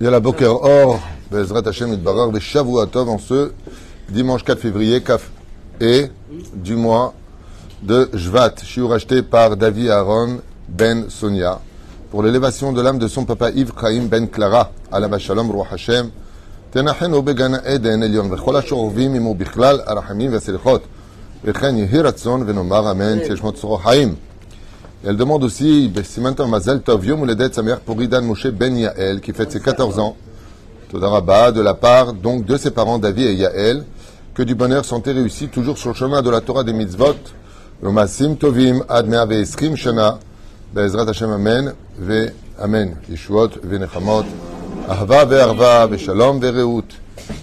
[0.00, 3.52] Yalla Boker Or, Bezrat Hashem Itbarar, Shavuatov en ce
[4.08, 5.30] dimanche 4 février, Kaf
[5.80, 6.10] et
[6.54, 7.14] du mois
[7.82, 11.60] de Jvat, shiur acheté par David Aaron Ben Sonia
[12.10, 16.10] pour l'élévation de l'âme de son papa Yves Chaim Ben Clara, Alama Shalom Roi Hashem,
[16.70, 20.82] תנחנו בגן עדן עליון וכל השואבים עמו בכלל הרחמים והסליחות
[21.44, 24.14] וכן יהי רצון ונאמר אמן שישמות צורו חיים.
[25.03, 29.33] Elle demande aussi, Simantan Mazel Tov, Yom Uledet Sameach pour Idan Moshe Ben Yael, qui
[29.33, 30.15] fête ses 14 ans.
[30.91, 33.83] Todarabah, de la part donc de ses parents David et Yael,
[34.35, 37.15] que du bonheur, santé réussie, toujours sur le chemin de la Torah des mitzvot.
[37.81, 40.19] Lomasim Tovim, Ad Mea Ve'esrim Shana,
[40.71, 42.95] Be'ezrat Hashem Amen, Ve Amen.
[43.09, 44.25] Yeshuot, Ve Nechamot,
[44.87, 46.85] Ahva Ve'arva, Ve Shalom, Ve Reut.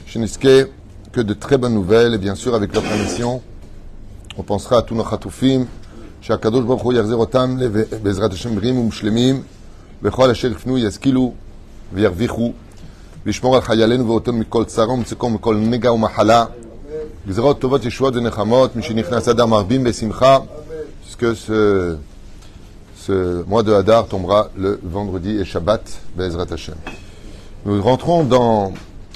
[0.07, 0.69] Sheniske,
[1.11, 3.43] que de très bonnes nouvelles, et bien sûr avec leur permission,
[4.37, 5.67] on pensera à tous nos chatoufim,
[6.22, 7.58] שהקדוש ברוך הוא יחזיר אותם
[8.04, 9.44] בעזרת השם בריאים ומשלמים
[10.04, 11.34] וכל אשר יפנו ישכילו
[11.94, 12.54] וירוויחו
[13.26, 16.46] וישמור על חיילינו ואותנו מכל צרה ומצקו ומכל נגע ומחלה
[17.28, 20.38] גזרות טובות ישועות ונחמות משנכנס אדם מרבים בשמחה
[21.04, 21.98] puisque ce,
[22.96, 26.76] ce mois de Hadar tombera le vendredi et Shabbat Bezrat Hashem.
[27.66, 28.74] Nous rentrons dans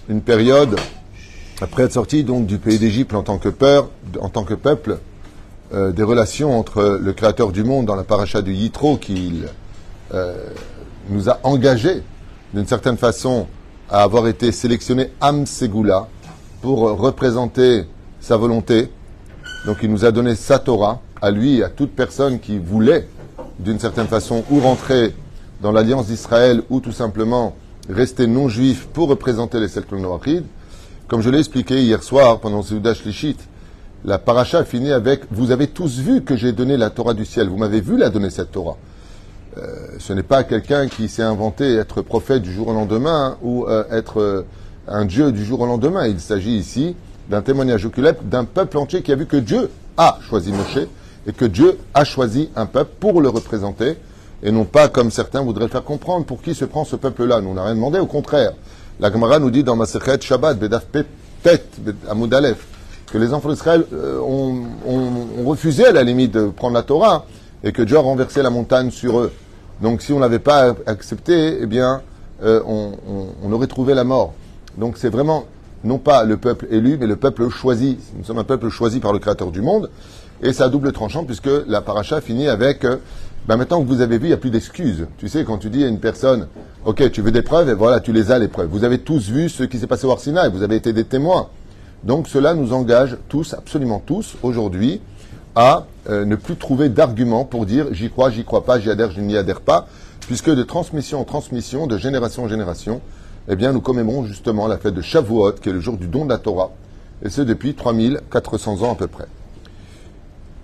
[0.08, 0.80] une période
[1.60, 5.00] après être sorti donc du pays d'Égypte en tant que peur, en tant que peuple,
[5.75, 9.49] euh, des relations entre le Créateur du monde dans la paracha du Yitro qu'il
[10.13, 10.37] euh,
[11.09, 12.03] nous a engagés
[12.53, 13.47] d'une certaine façon
[13.89, 16.09] à avoir été sélectionné Am Segula
[16.61, 17.87] pour représenter
[18.21, 18.91] sa volonté.
[19.65, 23.09] Donc il nous a donné sa Torah à lui et à toute personne qui voulait
[23.59, 25.15] d'une certaine façon ou rentrer
[25.63, 27.57] dans l'alliance d'Israël ou tout simplement
[27.89, 30.45] rester non juif pour représenter les Celtes Noachides.
[31.09, 33.39] Comme je l'ai expliqué hier soir pendant Seudash Lishit,
[34.05, 37.49] la paracha finit avec Vous avez tous vu que j'ai donné la Torah du ciel.
[37.49, 38.77] Vous m'avez vu la donner cette Torah.
[39.59, 39.63] Euh,
[39.99, 43.85] ce n'est pas quelqu'un qui s'est inventé être prophète du jour au lendemain ou euh,
[43.91, 44.47] être euh,
[44.89, 46.07] un Dieu du jour au lendemain.
[46.07, 46.97] Il s'agit ici
[47.29, 50.87] d'un témoignage oculaire d'un peuple entier qui a vu que Dieu a choisi Moshe
[51.27, 53.97] et que Dieu a choisi un peuple pour le représenter
[54.43, 57.41] et non pas comme certains voudraient le faire comprendre pour qui se prend ce peuple-là?
[57.41, 58.53] Nous n'avons rien demandé, au contraire.
[58.99, 61.63] La Gemara nous dit dans Masechet Shabbat, Bedaf Pet,
[62.11, 62.67] Amoud Aleph,
[63.13, 64.65] que les enfants d'Israël euh, ont,
[65.45, 67.27] refusé à la limite de prendre la Torah
[67.63, 69.33] et que Dieu a renversé la montagne sur eux.
[69.83, 72.01] Donc si on n'avait pas accepté, eh bien,
[72.43, 74.33] euh, on, aurait trouvé la mort.
[74.79, 75.45] Donc c'est vraiment
[75.85, 77.99] non pas le peuple élu, mais le peuple choisi.
[78.17, 79.91] Nous sommes un peuple choisi par le Créateur du monde.
[80.43, 82.97] Et c'est à double tranchant puisque la paracha finit avec euh,
[83.47, 85.07] ben maintenant que vous avez vu, il n'y a plus d'excuses.
[85.19, 86.47] Tu sais, quand tu dis à une personne,
[86.87, 88.69] OK, tu veux des preuves, et voilà, tu les as, les preuves.
[88.71, 91.49] Vous avez tous vu ce qui s'est passé au Arsina, vous avez été des témoins.
[92.05, 95.01] Donc cela nous engage tous, absolument tous, aujourd'hui,
[95.55, 99.11] à euh, ne plus trouver d'arguments pour dire j'y crois, j'y crois pas, j'y adhère,
[99.13, 99.87] je n'y adhère pas,
[100.21, 103.01] puisque de transmission en transmission, de génération en génération,
[103.49, 106.31] eh nous commémorons justement la fête de Shavuot, qui est le jour du don de
[106.31, 106.71] la Torah,
[107.25, 109.27] et ce depuis 3400 ans à peu près.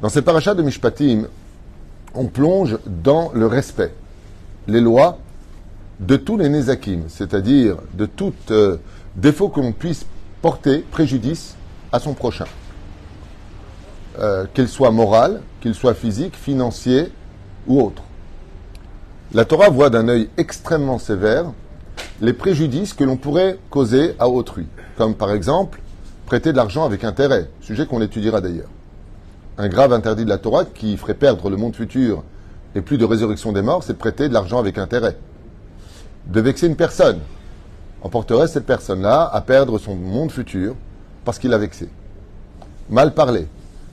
[0.01, 1.27] Dans ces parachats de Mishpatim,
[2.15, 3.93] on plonge dans le respect,
[4.67, 5.19] les lois
[6.01, 8.77] de tous les Nezakim, c'est-à-dire de tout euh,
[9.17, 10.07] défaut que l'on puisse
[10.43, 11.57] porter préjudice
[11.93, 12.47] à son prochain.
[14.19, 17.13] Euh, qu'il soit moral, qu'il soit physique, financier
[17.67, 18.03] ou autre.
[19.33, 21.53] La Torah voit d'un œil extrêmement sévère
[22.21, 24.67] les préjudices que l'on pourrait causer à autrui,
[24.97, 25.81] comme par exemple
[26.27, 28.69] prêter de l'argent avec intérêt, sujet qu'on étudiera d'ailleurs.
[29.57, 32.23] Un grave interdit de la Torah qui ferait perdre le monde futur
[32.75, 35.17] et plus de résurrection des morts, c'est prêter de l'argent avec intérêt.
[36.27, 37.21] De vexer une personne,
[38.03, 40.75] emporterait cette personne-là à perdre son monde futur
[41.25, 41.89] parce qu'il a vexé.
[42.91, 43.47] Mal parlé.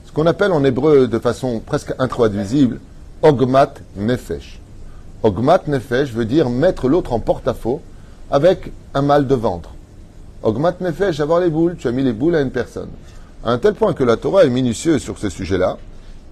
[0.05, 2.79] Ce qu'on appelle en hébreu de façon presque intraduisible,
[3.21, 4.59] ogmat nefesh.
[5.23, 7.81] Ogmat nefesh veut dire mettre l'autre en porte-à-faux
[8.31, 9.71] avec un mal de ventre.
[10.43, 12.89] Ogmat nefesh, avoir les boules, tu as mis les boules à une personne.
[13.43, 15.77] À un tel point que la Torah est minutieuse sur ce sujet-là,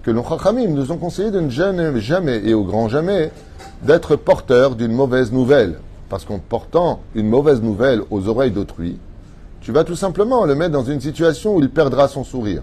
[0.02, 3.32] que nos chachamim nous ont conseillé de ne jamais, jamais et au grand jamais
[3.82, 5.78] d'être porteurs d'une mauvaise nouvelle
[6.08, 8.98] parce qu'en portant une mauvaise nouvelle aux oreilles d'autrui,
[9.60, 12.62] tu vas tout simplement le mettre dans une situation où il perdra son sourire.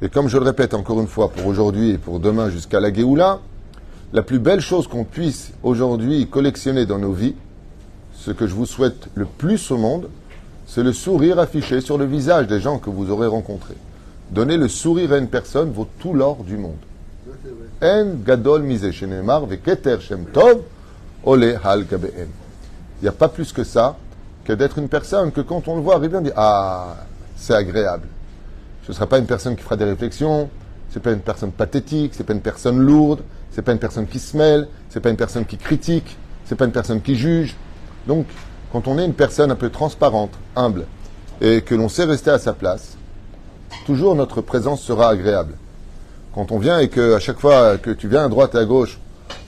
[0.00, 2.92] Et comme je le répète encore une fois pour aujourd'hui et pour demain jusqu'à la
[2.92, 3.40] Géoula,
[4.12, 7.34] la plus belle chose qu'on puisse aujourd'hui collectionner dans nos vies,
[8.14, 10.08] ce que je vous souhaite le plus au monde,
[10.66, 13.76] c'est le sourire affiché sur le visage des gens que vous aurez rencontrés.
[14.30, 16.72] Donner le sourire à une personne vaut tout l'or du monde.
[17.82, 20.62] En gadol veketer shem tov
[21.24, 21.84] ole hal
[23.00, 23.96] il n'y a pas plus que ça
[24.44, 26.96] que d'être une personne que quand on le voit arriver, on dit Ah,
[27.36, 28.06] c'est agréable.
[28.84, 30.50] Ce ne sera pas une personne qui fera des réflexions,
[30.90, 33.72] ce n'est pas une personne pathétique, ce n'est pas une personne lourde, ce n'est pas
[33.72, 36.66] une personne qui se mêle, ce n'est pas une personne qui critique, ce n'est pas
[36.66, 37.56] une personne qui juge.
[38.06, 38.26] Donc,
[38.72, 40.86] quand on est une personne un peu transparente, humble,
[41.40, 42.96] et que l'on sait rester à sa place,
[43.86, 45.54] toujours notre présence sera agréable.
[46.34, 48.64] Quand on vient et que à chaque fois que tu viens à droite et à
[48.64, 48.98] gauche,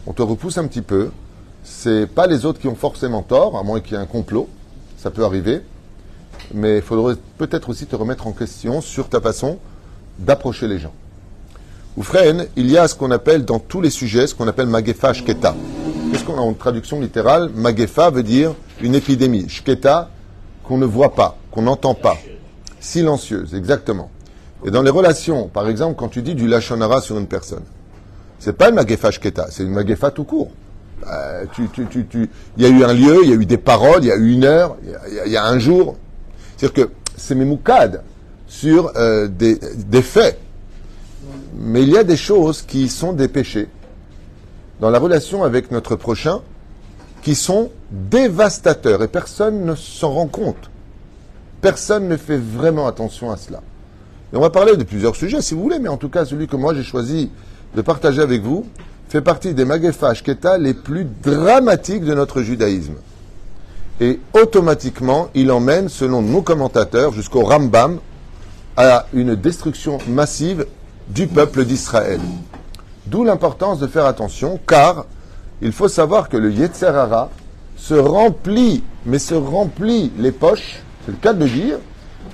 [0.07, 1.11] on te repousse un petit peu,
[1.67, 4.49] c'est pas les autres qui ont forcément tort, à moins qu'il y ait un complot,
[4.97, 5.63] ça peut arriver,
[6.55, 9.59] mais il faudrait peut-être aussi te remettre en question sur ta façon
[10.21, 10.93] d'approcher les gens.
[11.97, 14.69] Ou freine, il y a ce qu'on appelle dans tous les sujets, ce qu'on appelle
[14.69, 15.57] magefa shketa.
[16.13, 17.51] Qu'est-ce qu'on a en traduction littérale?
[17.53, 19.49] Magefa veut dire une épidémie.
[19.49, 20.11] Shketa,
[20.63, 22.17] qu'on ne voit pas, qu'on n'entend pas.
[22.79, 24.11] Silencieuse, exactement.
[24.65, 27.65] Et dans les relations, par exemple, quand tu dis du lachonara sur une personne,
[28.39, 30.51] c'est pas une magefa shketa, c'est une magefa tout court.
[31.07, 32.29] Euh, il
[32.59, 34.33] y a eu un lieu, il y a eu des paroles, il y a eu
[34.33, 35.97] une heure, il y a, il y a un jour.
[36.57, 38.03] C'est-à-dire que c'est mes moukades
[38.47, 40.39] sur euh, des, des faits.
[41.59, 43.69] Mais il y a des choses qui sont des péchés
[44.81, 46.41] dans la relation avec notre prochain
[47.23, 50.71] qui sont dévastateurs et personne ne s'en rend compte.
[51.61, 53.63] Personne ne fait vraiment attention à cela.
[54.33, 56.47] Et on va parler de plusieurs sujets si vous voulez, mais en tout cas celui
[56.47, 57.31] que moi j'ai choisi
[57.75, 58.67] de partager avec vous
[59.09, 62.95] fait partie des Magefa Keta les plus dramatiques de notre judaïsme.
[64.01, 67.99] Et automatiquement, il emmène, selon nos commentateurs, jusqu'au Rambam,
[68.77, 70.67] à une destruction massive
[71.09, 72.21] du peuple d'Israël.
[73.07, 75.07] D'où l'importance de faire attention, car
[75.63, 77.31] il faut savoir que le Yetzerara
[77.77, 81.79] se remplit, mais se remplit les poches, c'est le cas de le dire,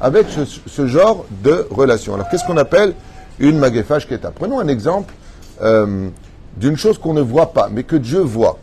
[0.01, 0.27] avec
[0.67, 2.15] ce, genre de relation.
[2.15, 2.95] Alors qu'est-ce qu'on appelle
[3.39, 5.15] une magéphage keta Prenons un exemple
[5.63, 6.09] euh,
[6.57, 8.59] d'une chose qu'on ne voit pas, mais que Dieu voit.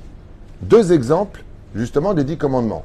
[0.62, 1.44] Deux exemples,
[1.76, 2.84] justement, des dix commandements.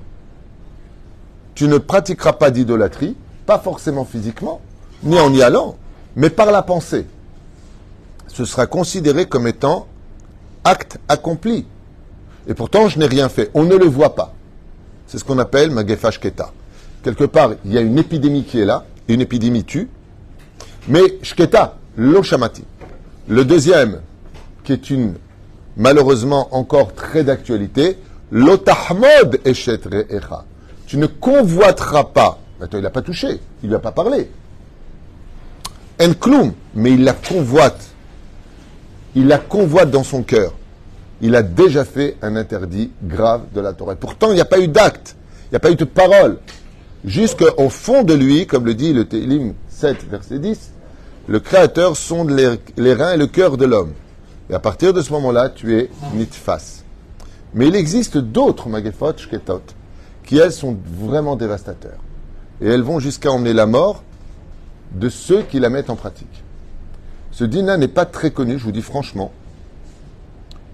[1.54, 3.16] Tu ne pratiqueras pas d'idolâtrie,
[3.46, 4.60] pas forcément physiquement,
[5.02, 5.76] ni en y allant,
[6.16, 7.06] mais par la pensée.
[8.28, 9.86] Ce sera considéré comme étant
[10.64, 11.66] acte accompli.
[12.48, 13.50] Et pourtant, je n'ai rien fait.
[13.54, 14.34] On ne le voit pas.
[15.06, 16.52] C'est ce qu'on appelle Magefa Shketa.
[17.02, 19.88] Quelque part, il y a une épidémie qui est là, une épidémie tue.
[20.88, 22.64] Mais Shketa, l'Oshamati.
[23.28, 24.00] Le deuxième,
[24.64, 25.14] qui est une,
[25.76, 27.99] malheureusement encore très d'actualité,
[28.32, 30.44] l'Otahmod Eshet Re'echa.
[30.87, 32.38] Tu ne convoiteras pas.
[32.61, 34.31] Attends, il n'a pas touché, il lui a pas parlé.
[36.00, 37.90] Enkloum, mais il la convoite.
[39.14, 40.52] Il la convoite dans son cœur.
[41.20, 43.94] Il a déjà fait un interdit grave de la Torah.
[43.94, 46.38] Pourtant, il n'y a pas eu d'acte, il n'y a pas eu de parole.
[47.05, 50.72] Jusqu'au fond de lui, comme le dit le Télim 7, verset 10,
[51.28, 53.93] le Créateur sonde les reins et le cœur de l'homme.
[54.50, 56.82] Et à partir de ce moment-là, tu es nitfas.
[57.55, 59.62] Mais il existe d'autres magéphot, shketot,
[60.25, 61.99] qui elles sont vraiment dévastateurs.
[62.61, 64.02] Et elles vont jusqu'à emmener la mort
[64.93, 66.43] de ceux qui la mettent en pratique.
[67.31, 69.32] Ce dîner n'est pas très connu, je vous dis franchement.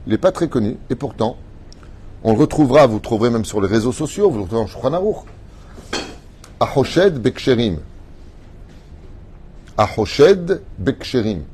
[0.06, 1.36] Il n'est pas très connu, et pourtant,
[2.22, 4.66] on le retrouvera, vous le trouverez même sur les réseaux sociaux, vous le retrouverez en
[4.66, 5.24] Shulchan
[6.60, 7.78] Ahoshed Beksherim.
[9.78, 11.44] Ahoshed Beksherim.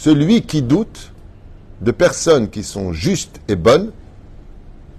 [0.00, 1.10] Celui qui doute
[1.80, 3.90] de personnes qui sont justes et bonnes,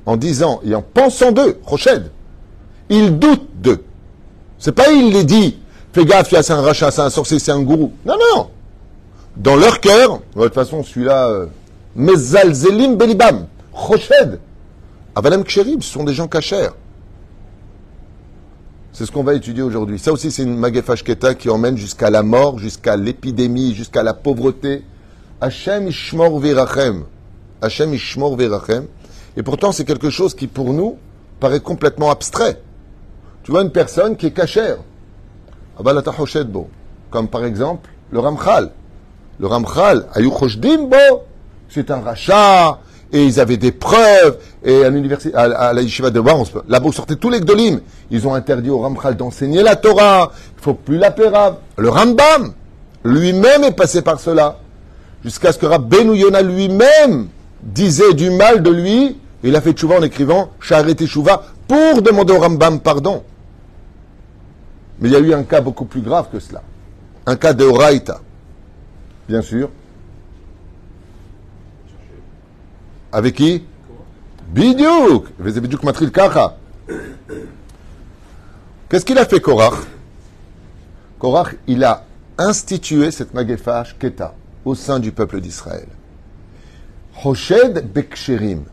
[0.06, 2.12] en disant et en pensant d'eux, Hoshed,
[2.90, 3.82] il doute d'eux.
[4.58, 5.58] C'est pas il les dit,
[5.94, 7.94] fais gaffe, c'est un rachat, c'est un sorcier, c'est un gourou.
[8.06, 8.50] Non, non.
[9.38, 11.46] Dans leur cœur, de toute façon, celui-là,
[11.96, 14.42] Mezalzelim Belibam, Choshed,
[15.16, 16.72] Avalem Ksherim, ce sont des gens cachers.
[18.92, 19.98] C'est ce qu'on va étudier aujourd'hui.
[19.98, 24.84] Ça aussi, c'est une magefashketa qui emmène jusqu'à la mort, jusqu'à l'épidémie, jusqu'à la pauvreté.
[25.42, 27.04] Hachem Ishmor Virachem.
[27.62, 28.86] Hachem Ishmor Virachem.
[29.38, 30.98] Et pourtant, c'est quelque chose qui, pour nous,
[31.40, 32.62] paraît complètement abstrait.
[33.44, 34.78] Tu vois une personne qui est cachère.
[35.80, 36.12] Abalata
[36.44, 36.70] Bo.
[37.10, 38.72] Comme par exemple, le Ramchal.
[39.40, 41.24] Le Ramchal, Ayu Bo.
[41.70, 42.80] C'est un rachat,
[43.12, 47.16] et ils avaient des preuves, et à l'université, à, la yeshiva de Bars, là-bas sortaient
[47.16, 47.80] tous les gdolim,
[48.12, 51.58] ils ont interdit au Ramchal d'enseigner la Torah, il faut plus l'appeler Rav.
[51.78, 52.54] Le Rambam,
[53.04, 54.58] lui-même est passé par cela,
[55.24, 57.28] jusqu'à ce que Rabbeinu Yona lui-même
[57.62, 62.34] disait du mal de lui, il a fait tchouva en écrivant Sharet Teshuvah pour demander
[62.34, 63.24] au Rambam pardon.
[65.00, 66.62] Mais il y a eu un cas beaucoup plus grave que cela.
[67.26, 68.20] Un cas de Oraita.
[69.28, 69.70] Bien sûr,
[73.12, 73.64] Avec qui?
[74.50, 75.28] Bidiouk.
[78.90, 79.74] Qu'est-ce qu'il a fait Korach?
[81.18, 82.06] Korach, il a
[82.38, 84.34] institué cette Magefa Keta
[84.70, 85.88] au sein du peuple d'Israël.
[87.26, 88.64] Hoshed Beksherim.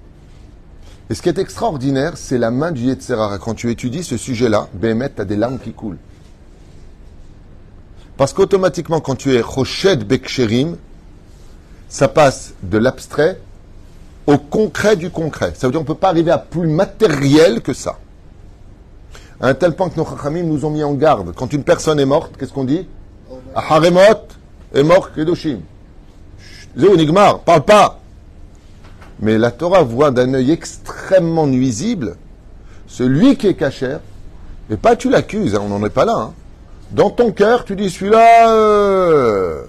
[1.08, 3.38] Et ce qui est extraordinaire, c'est la main du Yetzerara.
[3.38, 5.98] Quand tu étudies ce sujet-là, Behemet, tu as des larmes qui coulent.
[8.16, 10.76] Parce qu'automatiquement, quand tu es Hoshed Beksherim,
[11.88, 13.40] ça passe de l'abstrait
[14.26, 15.52] au concret du concret.
[15.54, 17.98] Ça veut dire qu'on ne peut pas arriver à plus matériel que ça.
[19.40, 21.32] À un tel point que nos chachamim nous ont mis en garde.
[21.34, 22.86] Quand une personne est morte, qu'est-ce qu'on dit?
[23.54, 24.28] Haremot
[24.74, 25.60] est mort Kedoshim.
[26.76, 28.00] Nigmar, parle pas.
[29.20, 32.16] Mais la Torah voit d'un œil extrêmement nuisible
[32.86, 34.00] celui qui est cachère.
[34.70, 36.16] Et pas tu l'accuses, hein, on n'en est pas là.
[36.16, 36.32] hein.
[36.90, 39.62] Dans ton cœur, tu dis celui-là, euh,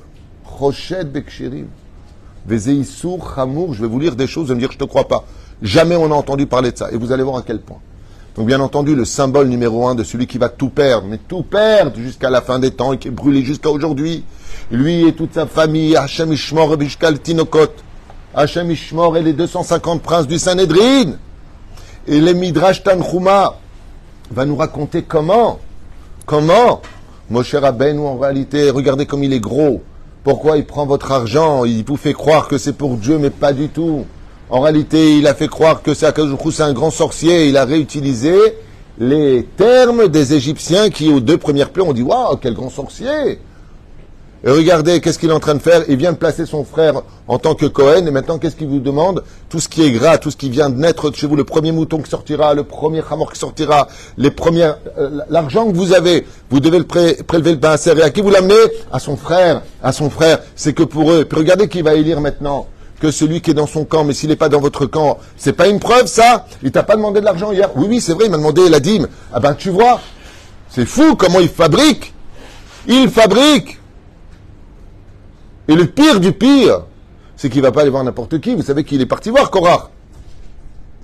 [0.45, 1.67] Rochet Bekshirim.
[2.45, 5.07] Vezeisour, Hamour, je vais vous lire des choses, vous allez me dire je te crois
[5.07, 5.25] pas.
[5.61, 6.91] Jamais on a entendu parler de ça.
[6.91, 7.79] Et vous allez voir à quel point.
[8.37, 11.41] Donc bien entendu, le symbole numéro un de celui qui va tout perdre, mais tout
[11.41, 14.23] perdre jusqu'à la fin des temps et qui est brûlé jusqu'à aujourd'hui.
[14.69, 17.71] Lui et toute sa famille, Hachem Ishmor et Bishkal Tinokot.
[18.35, 21.13] Hachem Ishmor et les 250 princes du Sanhedrin.
[22.05, 23.55] Et les Midrash Tanchuma
[24.29, 25.57] va nous raconter comment,
[26.27, 26.83] comment
[27.31, 29.81] Moshe Rabbeinu en réalité, regardez comme il est gros.
[30.23, 33.51] Pourquoi il prend votre argent Il vous fait croire que c'est pour Dieu, mais pas
[33.51, 34.05] du tout.
[34.49, 37.47] En réalité, il a fait croire que c'est un grand sorcier.
[37.49, 38.33] Il a réutilisé
[38.97, 43.39] les termes des Égyptiens qui, aux deux premières plaies, ont dit Waouh, quel grand sorcier
[44.43, 45.83] Et regardez, qu'est-ce qu'il est en train de faire?
[45.89, 48.05] Il vient de placer son frère en tant que Cohen.
[48.07, 49.21] Et maintenant, qu'est-ce qu'il vous demande?
[49.49, 51.73] Tout ce qui est gras, tout ce qui vient de naître chez vous, le premier
[51.73, 56.25] mouton qui sortira, le premier hamor qui sortira, les premières, euh, l'argent que vous avez,
[56.49, 58.03] vous devez le pré- prélever le pain à.
[58.05, 58.55] À qui vous l'amenez
[58.93, 59.61] À son frère.
[59.83, 60.39] À son frère.
[60.55, 61.25] C'est que pour eux.
[61.25, 62.65] Puis regardez qui va élire maintenant
[62.99, 65.53] que celui qui est dans son camp, mais s'il n'est pas dans votre camp, c'est
[65.53, 68.25] pas une preuve, ça Il t'a pas demandé de l'argent hier Oui, oui, c'est vrai,
[68.25, 69.07] il m'a demandé la dîme.
[69.33, 69.99] Ah ben, tu vois,
[70.69, 72.13] c'est fou comment il fabrique.
[72.87, 73.79] Il fabrique.
[75.67, 76.83] Et le pire du pire,
[77.35, 78.55] c'est qu'il va pas aller voir n'importe qui.
[78.55, 79.89] Vous savez qu'il est parti voir Korach.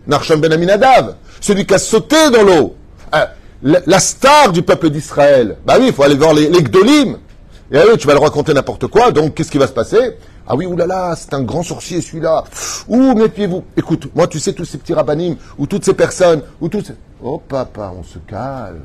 [0.08, 2.76] Narsham Ben Aminadav, celui qui a sauté dans l'eau.
[3.12, 3.30] Ah,
[3.62, 5.58] la, star du peuple d'Israël.
[5.66, 7.18] Bah oui, il faut aller voir les, les Gdolim.
[7.72, 10.18] Et eux, tu vas leur raconter n'importe quoi, donc qu'est-ce qui va se passer?
[10.46, 12.44] Ah oui, oulala, c'est un grand sorcier celui-là.
[12.90, 13.64] Ouh, méfiez-vous.
[13.78, 16.96] Écoute, moi tu sais, tous ces petits rabbinim, ou toutes ces personnes, ou toutes ces...
[17.24, 18.82] Oh papa, on se calme.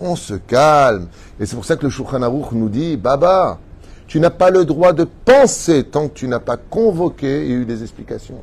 [0.00, 1.06] On se calme.
[1.38, 2.18] Et c'est pour ça que le Shulchan
[2.52, 3.58] nous dit, Baba,
[4.08, 7.64] tu n'as pas le droit de penser tant que tu n'as pas convoqué et eu
[7.64, 8.40] des explications.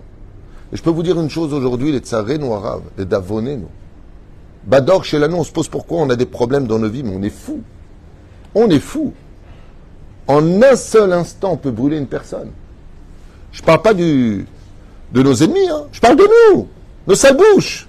[0.71, 3.69] Et je peux vous dire une chose aujourd'hui, les tsarés nous araves, les davoné nous.
[4.65, 7.15] Bador, chez nous, on se pose pourquoi on a des problèmes dans nos vies, mais
[7.15, 7.61] on est fou.
[8.55, 9.13] On est fou.
[10.27, 12.51] En un seul instant, on peut brûler une personne.
[13.51, 14.45] Je parle pas du,
[15.13, 15.83] de nos ennemis, hein.
[15.91, 16.67] je parle de nous,
[17.07, 17.87] de sa bouche.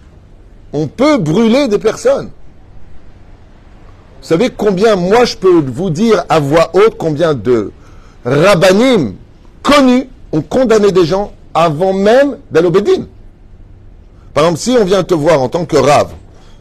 [0.73, 2.31] On peut brûler des personnes.
[4.21, 7.73] Vous savez combien, moi, je peux vous dire à voix haute combien de
[8.25, 9.15] rabbinim
[9.63, 13.07] connus ont condamné des gens avant même d'aller au Bédine.
[14.35, 16.13] Par exemple, si on vient te voir en tant que rave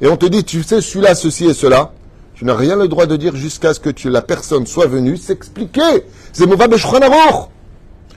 [0.01, 1.91] et on te dit, tu sais, celui-là, ceci et cela,
[2.37, 6.03] tu n'as rien le droit de dire jusqu'à ce que la personne soit venue s'expliquer.
[6.31, 7.49] C'est mauvais Beshulchan Aruch.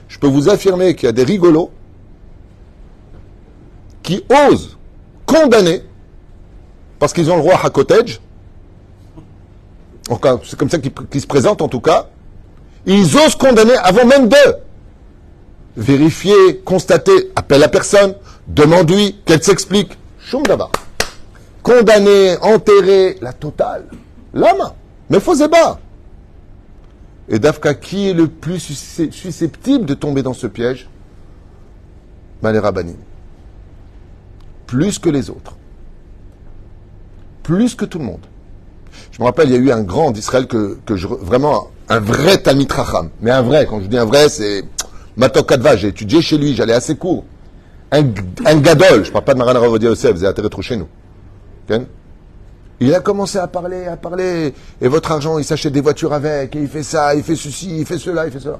[0.07, 1.71] Je peux vous affirmer qu'il y a des rigolos
[4.03, 4.77] qui osent
[5.25, 5.81] condamner
[6.99, 8.21] parce qu'ils ont le roi à cottage.
[10.43, 12.07] C'est comme ça qu'ils se présentent en tout cas.
[12.85, 14.37] Ils osent condamner avant même de
[15.75, 18.13] vérifier, constater, appelle la personne,
[18.47, 19.97] demande-lui qu'elle s'explique.
[20.19, 20.43] Choum.
[21.63, 23.85] Condamner, enterrer, la totale.
[24.33, 24.75] Lama.
[25.09, 25.79] Mais faut bas.
[27.29, 30.89] Et Dafka, qui est le plus susce- susceptible de tomber dans ce piège?
[32.41, 32.95] Ben, les rabbinim.
[34.67, 35.55] Plus que les autres.
[37.43, 38.25] Plus que tout le monde.
[39.11, 42.37] Je me rappelle, il y a eu un grand d'Israël que, je, vraiment, un vrai
[42.37, 43.09] Talmid Racham.
[43.21, 44.63] Mais un vrai, quand je dis un vrai, c'est
[45.17, 45.75] Matok Kadva.
[45.75, 47.25] J'ai étudié chez lui, j'allais assez court.
[47.91, 48.03] Un,
[48.59, 50.87] gadol, je parle pas de Maran Ravodia Yosef, vous avez trop chez nous.
[52.81, 56.55] Il a commencé à parler, à parler, et votre argent, il s'achète des voitures avec,
[56.55, 58.59] et il fait ça, il fait ceci, il fait cela, il fait cela.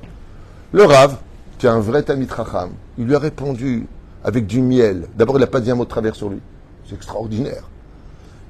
[0.71, 1.17] Le Rav,
[1.57, 3.87] qui est un vrai Talmid Racham, il lui a répondu
[4.23, 5.07] avec du miel.
[5.17, 6.39] D'abord, il n'a pas dit un mot de travers sur lui.
[6.87, 7.63] C'est extraordinaire.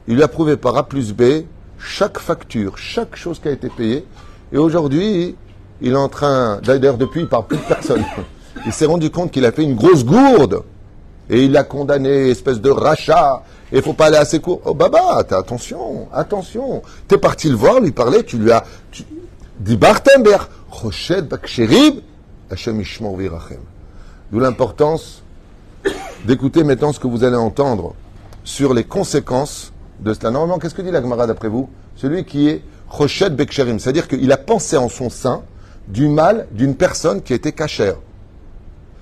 [0.07, 1.45] Il lui a prouvé par A plus B
[1.79, 4.05] chaque facture, chaque chose qui a été payée.
[4.51, 5.37] Et aujourd'hui,
[5.79, 8.03] il est en train, d'ailleurs depuis, il parle plus de personne.
[8.65, 10.63] Il s'est rendu compte qu'il a fait une grosse gourde.
[11.29, 13.41] Et il l'a condamné, espèce de rachat.
[13.71, 14.61] Et il faut pas aller assez court.
[14.65, 16.81] Oh, baba, t'as attention, attention.
[17.07, 18.63] T'es parti le voir, lui parler, tu lui as,
[19.59, 21.99] dit Bartenberg, Rochet Bakcherib,
[22.51, 23.59] Ishmor Virachem.
[24.31, 25.23] D'où l'importance
[26.25, 27.95] d'écouter maintenant ce que vous allez entendre
[28.43, 30.31] sur les conséquences de cela.
[30.31, 31.69] Normalement, qu'est-ce que dit la Gemara d'après vous?
[31.95, 35.43] Celui qui est Rochet Beksherim, c'est-à-dire qu'il a pensé en son sein
[35.87, 37.95] du mal d'une personne qui était cachère,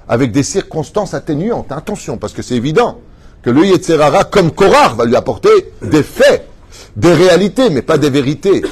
[0.08, 1.72] avec des circonstances atténuantes.
[1.72, 3.00] Attention, parce que c'est évident
[3.42, 5.50] que le Yetzerara, comme Korar, va lui apporter
[5.82, 6.48] des faits,
[6.96, 8.64] des réalités, mais pas des vérités.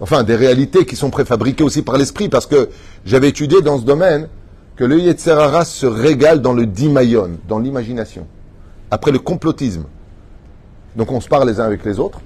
[0.00, 2.68] Enfin, des réalités qui sont préfabriquées aussi par l'esprit, parce que
[3.04, 4.28] j'avais étudié dans ce domaine
[4.76, 8.26] que le Yetzerara se régale dans le dimayon, dans l'imagination.
[8.90, 9.84] Après le complotisme.
[10.96, 12.20] Donc on se parle les uns avec les autres.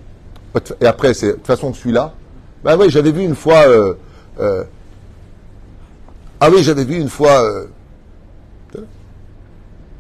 [0.81, 2.15] Et après, c'est de toute façon celui-là.
[2.65, 3.69] Ben oui, j'avais vu une fois.
[3.69, 3.95] euh,
[4.41, 4.65] euh,
[6.41, 7.43] ah oui, j'avais vu une fois.
[7.45, 7.67] euh,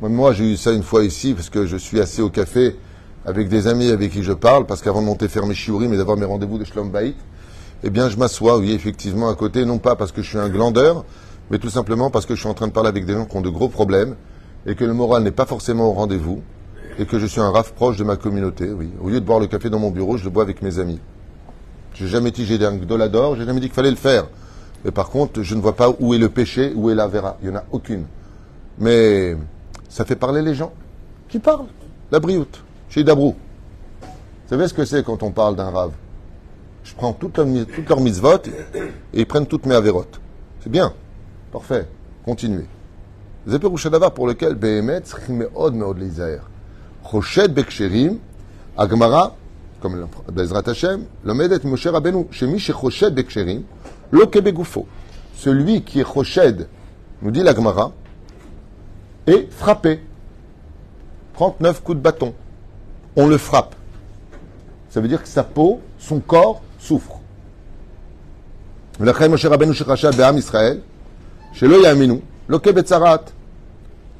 [0.01, 2.77] moi, j'ai eu ça une fois ici parce que je suis assis au café
[3.27, 5.97] avec des amis avec qui je parle, parce qu'avant de monter faire mes shiurim et
[5.97, 6.91] d'avoir mes rendez-vous de Shlom
[7.85, 10.49] eh bien, je m'assois, oui, effectivement, à côté, non pas parce que je suis un
[10.49, 11.05] glandeur,
[11.51, 13.37] mais tout simplement parce que je suis en train de parler avec des gens qui
[13.37, 14.17] ont de gros problèmes
[14.67, 16.43] et que le moral n'est pas forcément au rendez-vous
[16.99, 18.91] et que je suis un raf proche de ma communauté, oui.
[19.01, 20.99] Au lieu de boire le café dans mon bureau, je le bois avec mes amis.
[21.95, 24.27] J'ai jamais dit j'ai un gdolador, j'ai jamais dit qu'il fallait le faire.
[24.85, 27.37] Mais par contre, je ne vois pas où est le péché, où est la vera.
[27.43, 28.05] Il n'y en a aucune.
[28.79, 29.37] Mais
[29.89, 30.73] ça fait parler les gens.
[31.29, 31.67] Qui parle
[32.11, 33.35] La brioute, chez Dabrou.
[34.03, 34.09] Vous
[34.49, 35.93] savez ce que c'est quand on parle d'un rave?
[36.85, 38.47] Je prends toute leur, toute leur mitzvot
[39.13, 40.21] et ils prennent toutes mes avérotes.
[40.61, 40.93] C'est bien.
[41.53, 41.87] Parfait.
[42.25, 42.67] Continuez.
[43.47, 46.41] Zeperushadavar pour lequel Behemet, Schimeod, Meod, Lizaer.
[47.05, 48.19] Rochet, Beksherim,
[48.77, 49.35] Agmara,
[49.81, 53.63] comme Bezrat Hashem, Lomedet, Moshe Rabbeinu, Shemi, Shechochet, Beksherim,
[54.13, 54.87] Loke, Begoufo.
[55.35, 56.57] Celui qui est Rochet,
[57.23, 57.93] nous dit l'Agmara,
[59.29, 60.01] et frappé.
[61.35, 62.35] 39 coups de bâton.
[63.15, 63.75] On le frappe.
[64.91, 67.21] Ça veut dire que sa peau, son corps souffre.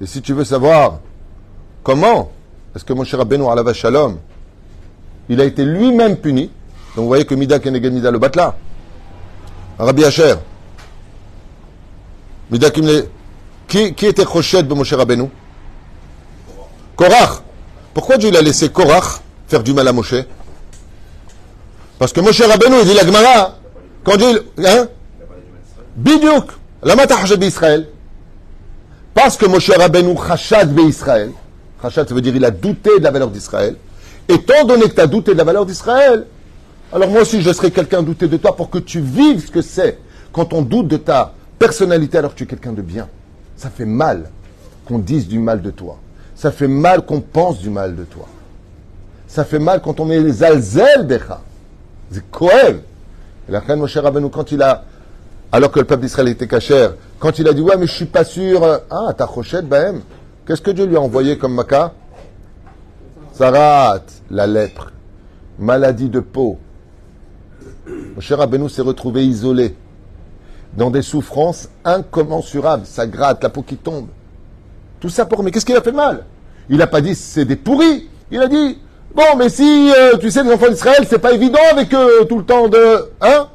[0.01, 1.01] Et si tu veux savoir
[1.83, 2.31] comment
[2.77, 4.19] est-ce que mon cher Rabbeinu Alava Shalom,
[5.29, 6.51] il a été lui-même puni,
[6.95, 8.57] donc vous voyez que Mida Keneged Mida le batla,
[9.79, 10.35] Rabbi Hacher,
[12.51, 12.71] Mida
[13.69, 15.29] qui, était Choshed de Moshe Rabbeinu?
[16.97, 17.43] Korach.
[17.95, 20.15] Pourquoi Dieu l'a laissé Korach faire du mal à Moshe?
[21.99, 23.59] Parce que Moshe Rabbeinu, il dit la Gemara,
[24.03, 24.89] quand Dieu, hein?
[25.97, 26.51] Bidiouk,
[26.83, 27.89] la Matahajed d'Israël.
[29.15, 31.33] Parce que Moshe Rabbeinu chachad Israël,
[31.83, 33.77] chachad ça veut dire il a douté de la valeur d'Israël.
[34.29, 36.27] Étant donné que tu as douté de la valeur d'Israël,
[36.93, 39.63] alors moi aussi je serai quelqu'un douté de toi pour que tu vives ce que
[39.63, 39.99] c'est
[40.33, 43.09] quand on doute de ta personnalité alors tu es quelqu'un de bien.
[43.59, 44.31] Ça fait mal
[44.87, 45.99] qu'on dise du mal de toi.
[46.37, 48.27] Ça fait mal qu'on pense du mal de toi.
[49.27, 51.41] Ça fait mal quand on met les alzel becha.
[52.13, 52.23] C'est.
[53.49, 54.85] Et la reine Moshe Rabbeinu, quand il a,
[55.51, 58.07] alors que le peuple d'Israël était cachère, quand il a dit, ouais, mais je suis
[58.07, 60.03] pas sûr, euh, ah, ta rochette, Bahem,
[60.47, 61.93] qu'est-ce que Dieu lui a envoyé comme maca
[63.33, 64.93] Sarat, la lèpre,
[65.59, 66.59] maladie de peau.
[68.15, 69.75] Moshe Rabbeinu s'est retrouvé isolé,
[70.79, 72.87] dans des souffrances incommensurables.
[72.87, 74.07] Ça gratte, la peau qui tombe.
[75.01, 75.43] Tout ça pour.
[75.43, 76.25] Mais qu'est-ce qu'il a fait mal?
[76.71, 78.09] Il n'a pas dit c'est des pourris.
[78.31, 78.79] Il a dit
[79.15, 82.39] bon, mais si euh, tu sais les enfants d'Israël, c'est pas évident avec eux tout
[82.39, 83.49] le temps de hein?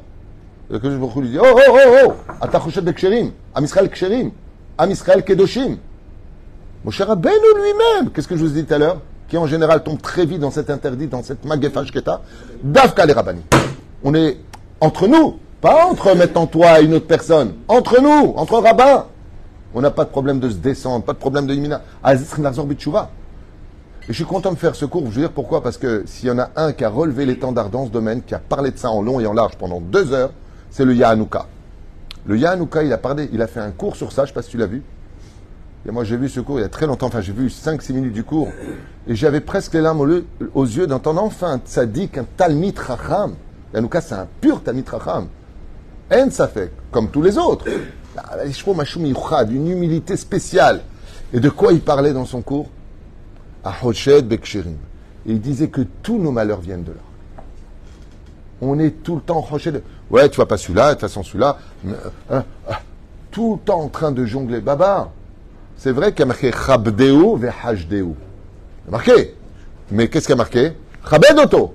[0.72, 4.30] Et que je me lui oh oh oh oh, atachoshet de ksherim, am Israël ksherim,
[4.78, 5.76] am Israël kedoshim.
[6.84, 9.82] Moshe Rabbeinu lui-même, qu'est-ce que je vous ai dit tout à l'heure, qui en général
[9.82, 12.22] tombe très vite dans cet interdit, dans cette magéfa shketa,
[12.62, 13.42] davka les rabbani.
[14.02, 14.38] On est
[14.80, 19.06] entre nous, pas entre maintenant toi et une autre personne, entre nous, entre rabbins.
[19.72, 21.80] On n'a pas de problème de se descendre, pas de problème de imina.
[22.06, 22.18] Et
[24.08, 25.06] je suis content de faire ce cours.
[25.06, 25.62] Je veux dire pourquoi?
[25.62, 28.34] Parce que s'il y en a un qui a relevé l'étendard dans ce domaine, qui
[28.34, 30.32] a parlé de ça en long et en large pendant deux heures,
[30.70, 31.46] c'est le Yahanouka.
[32.26, 34.16] Le Yahanouka, il a parlé, il a fait un cours sur ça.
[34.16, 34.82] Je ne sais pas si tu l'as vu.
[35.88, 37.06] Et moi, j'ai vu ce cours il y a très longtemps.
[37.06, 38.48] Enfin, j'ai vu 5-6 minutes du cours.
[39.06, 40.22] Et j'avais presque les larmes
[40.52, 43.34] aux, yeux d'entendre enfin un tzaddik, un talmid racham.
[43.72, 45.28] Yahanouka, c'est un pur talmid racham.
[46.12, 47.66] En fait, comme tous les autres.
[49.50, 50.82] Une humilité spéciale.
[51.32, 52.68] Et de quoi il parlait dans son cours?
[53.64, 54.76] Ahoshed Beksherim.
[55.26, 56.98] Et il disait que tous nos malheurs viennent de là.
[58.60, 59.82] On est tout le temps Hoshed.
[60.10, 61.58] Ouais, tu vois pas celui-là, de toute façon celui-là.
[61.86, 61.92] Euh,
[62.30, 62.40] euh,
[63.30, 64.60] tout le temps en train de jongler.
[64.60, 65.10] Baba,
[65.76, 68.14] c'est vrai qu'il y a marqué Chabdeu Vehajdeu.
[68.88, 69.34] marqué.
[69.90, 70.72] Mais qu'est-ce qu'il y a marqué?
[71.08, 71.74] Chabedoto.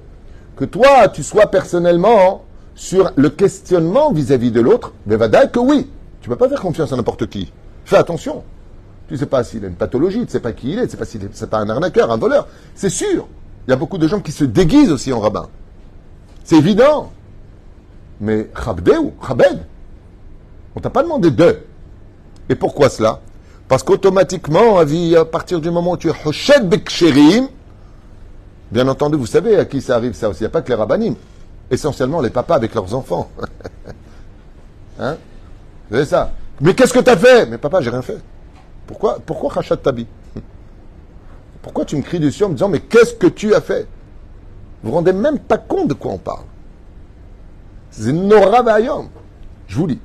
[0.55, 2.43] Que toi, tu sois personnellement
[2.79, 5.89] sur le questionnement vis-à-vis de l'autre, mais vadaï que oui.
[6.21, 7.51] Tu ne peux pas faire confiance à n'importe qui.
[7.83, 8.41] Fais attention.
[9.09, 10.83] Tu ne sais pas s'il a une pathologie, tu ne sais pas qui il est,
[10.83, 12.47] tu ne sais pas s'il c'est pas un arnaqueur, un voleur.
[12.75, 13.27] C'est sûr.
[13.67, 15.49] Il y a beaucoup de gens qui se déguisent aussi en rabbin.
[16.45, 17.11] C'est évident.
[18.21, 19.59] Mais Chabdeu, Chabed,
[20.73, 21.59] on t'a pas demandé de.
[22.47, 23.19] Et pourquoi cela?
[23.67, 27.49] Parce qu'automatiquement, à partir du moment où tu es Hoshed Beksherim,
[28.71, 30.39] bien entendu, vous savez à qui ça arrive ça aussi.
[30.39, 31.15] Il n'y a pas que les rabbinim.
[31.71, 33.29] Essentiellement les papas avec leurs enfants.
[34.99, 35.17] hein?
[35.91, 36.31] C'est ça?
[36.61, 37.45] Mais qu'est-ce que tu as fait?
[37.45, 38.19] Mais papa, j'ai rien fait.
[38.87, 40.07] Pourquoi, pourquoi Khachat Tabi?
[41.61, 43.87] Pourquoi tu me cries dessus en me disant, mais qu'est-ce que tu as fait?
[44.81, 46.45] Vous vous rendez même pas compte de quoi on parle.
[47.91, 49.09] C'est Nora Vayom.
[49.67, 49.99] Je vous dis.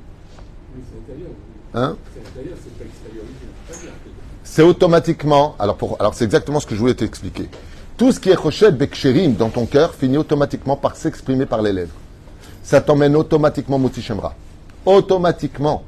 [1.73, 1.95] Hein?
[4.43, 5.55] C'est automatiquement.
[5.59, 7.49] Alors c'est exactement ce que je voulais t'expliquer.
[7.97, 11.71] Tout ce qui est Choshet Beksherim dans ton cœur finit automatiquement par s'exprimer par les
[11.71, 11.93] lèvres.
[12.61, 14.35] Ça t'emmène automatiquement Moti Shemra.
[14.85, 15.83] Automatiquement.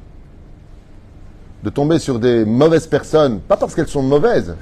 [1.64, 4.56] De tomber sur des mauvaises personnes, pas parce qu'elles sont mauvaises,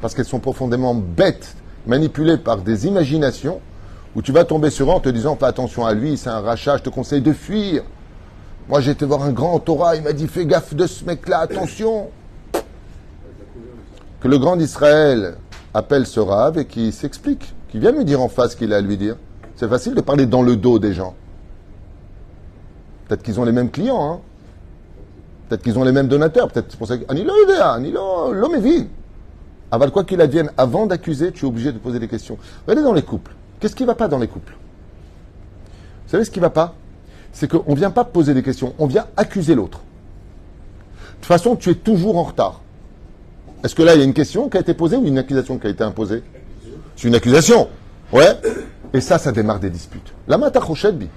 [0.00, 1.54] parce qu'elles sont profondément bêtes,
[1.86, 3.60] manipulées par des imaginations,
[4.16, 6.40] où tu vas tomber sur eux en te disant fais attention à lui, c'est un
[6.40, 7.84] rachat, je te conseille de fuir.
[8.68, 11.40] Moi j'ai été voir un grand Torah, il m'a dit fais gaffe de ce mec-là,
[11.40, 12.08] attention.
[14.18, 15.36] Que le grand d'Israël
[15.74, 18.76] appelle ce rave et qui s'explique, qui vient lui dire en face ce qu'il a
[18.76, 19.16] à lui dire.
[19.56, 21.14] C'est facile de parler dans le dos des gens.
[23.06, 24.20] Peut-être qu'ils ont les mêmes clients, hein.
[25.48, 26.48] Peut-être qu'ils ont les mêmes donateurs.
[26.48, 28.88] Peut-être c'est pour ça idea, Anilo, l'homme est vide.
[29.72, 32.38] Aval quoi qu'il advienne, avant d'accuser, tu es obligé de poser des questions.
[32.66, 33.34] Regardez dans les couples.
[33.58, 34.56] Qu'est-ce qui ne va pas dans les couples?
[36.04, 36.74] Vous savez ce qui ne va pas?
[37.32, 39.78] C'est qu'on ne vient pas poser des questions, on vient accuser l'autre.
[39.78, 42.60] De toute façon, tu es toujours en retard.
[43.62, 45.58] Est-ce que là, il y a une question qui a été posée ou une accusation
[45.58, 46.22] qui a été imposée?
[46.96, 47.68] C'est une accusation.
[48.12, 48.40] Ouais.
[48.92, 50.12] Et ça, ça démarre des disputes.
[50.26, 50.60] La mata
[50.92, 51.08] bi.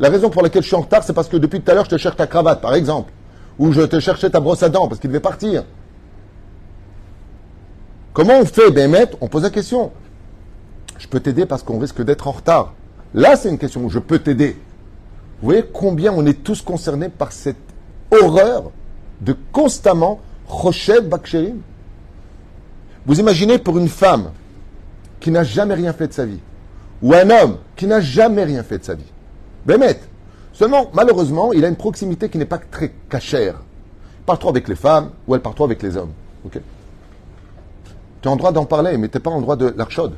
[0.00, 1.84] La raison pour laquelle je suis en retard, c'est parce que depuis tout à l'heure,
[1.84, 3.12] je te cherche ta cravate, par exemple.
[3.58, 5.64] Ou je te cherchais ta brosse à dents parce qu'il devait partir.
[8.12, 9.92] Comment on fait, ben, On pose la question.
[10.98, 12.74] Je peux t'aider parce qu'on risque d'être en retard.
[13.12, 14.56] Là, c'est une question où je peux t'aider.
[15.40, 17.56] Vous voyez combien on est tous concernés par cette
[18.10, 18.70] horreur
[19.20, 21.60] de constamment Rochette Baksherim
[23.06, 24.30] Vous imaginez pour une femme
[25.20, 26.40] qui n'a jamais rien fait de sa vie,
[27.02, 29.10] ou un homme qui n'a jamais rien fait de sa vie,
[29.64, 29.98] Bémet.
[30.52, 33.56] Seulement, malheureusement, il a une proximité qui n'est pas très cachère.
[34.20, 36.12] Il part trop avec les femmes ou elle part trop avec les hommes.
[36.52, 40.14] Tu as en droit d'en parler, mais tu n'es pas en droit de l'archode.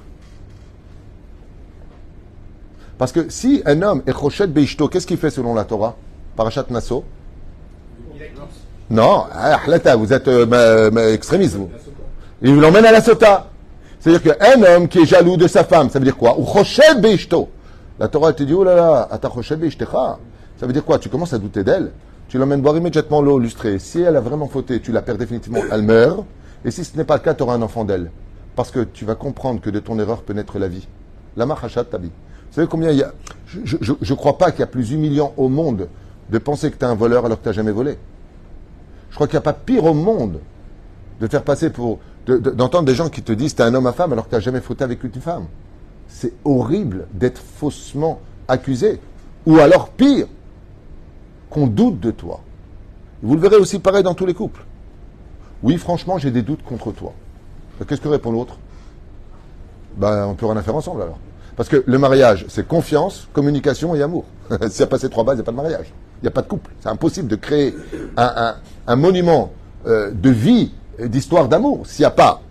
[2.99, 5.97] Parce que si un homme est Choshet Beishto, qu'est-ce qu'il fait selon la Torah?
[6.35, 7.05] Parachat Nassau
[8.89, 9.59] Non, ah,
[9.97, 11.71] vous êtes euh, extrémiste, vous.
[12.43, 13.49] Il l'emmène à la sota.
[13.99, 16.37] C'est-à-dire qu'un homme qui est jaloux de sa femme, ça veut dire quoi?
[17.99, 20.99] La Torah te dit, oh là là, ça veut dire quoi?
[20.99, 21.91] Tu commences à douter d'elle.
[22.29, 23.79] Tu l'emmènes boire immédiatement l'eau lustrée.
[23.79, 26.25] Si elle a vraiment fauté, tu la perds définitivement, elle meurt.
[26.65, 28.11] Et si ce n'est pas le cas, tu auras un enfant d'elle.
[28.55, 30.87] Parce que tu vas comprendre que de ton erreur peut naître la vie.
[31.37, 32.09] La ta tabi.
[32.09, 33.13] Vous savez combien il y a?
[33.47, 35.89] Je ne crois pas qu'il y a plus humiliant au monde
[36.31, 37.99] de penser que tu es un voleur alors que tu n'as jamais volé.
[39.17, 40.41] Je crois qu'il n'y a pas pire au monde
[41.21, 42.01] de faire passer pour.
[42.27, 44.35] d'entendre des gens qui te disent tu es un homme à femme alors que tu
[44.35, 45.47] n'as jamais fauté avec une femme
[46.09, 49.01] c'est horrible d'être faussement accusé.
[49.47, 50.27] Ou alors pire,
[51.51, 52.41] qu'on doute de toi.
[53.23, 54.65] Vous le verrez aussi pareil dans tous les couples.
[55.63, 57.13] Oui, franchement, j'ai des doutes contre toi.
[57.87, 58.59] Qu'est-ce que répond l'autre?
[59.97, 61.19] Ben, On peut rien faire ensemble alors.
[61.57, 64.25] Parce que le mariage, c'est confiance, communication et amour.
[64.69, 65.93] S'il n'y a pas ces trois bases, il n'y a pas de mariage.
[66.27, 66.73] Il n'y a pas de couple.
[66.81, 67.73] C'est impossible de créer
[68.17, 69.53] un, monument
[69.87, 72.43] euh, de vie d'histoire d'amour s'il n'y a pas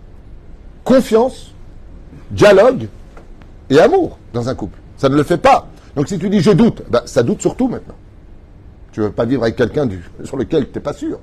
[0.82, 1.52] confiance,
[2.30, 2.88] dialogue
[3.68, 4.78] et amour dans un couple.
[4.96, 5.66] Ça ne le fait pas.
[5.94, 7.96] Donc si tu dis je doute, ben, ça doute surtout maintenant.
[8.92, 9.86] Tu ne veux pas vivre avec quelqu'un
[10.24, 11.18] sur lequel tu n'es pas sûr.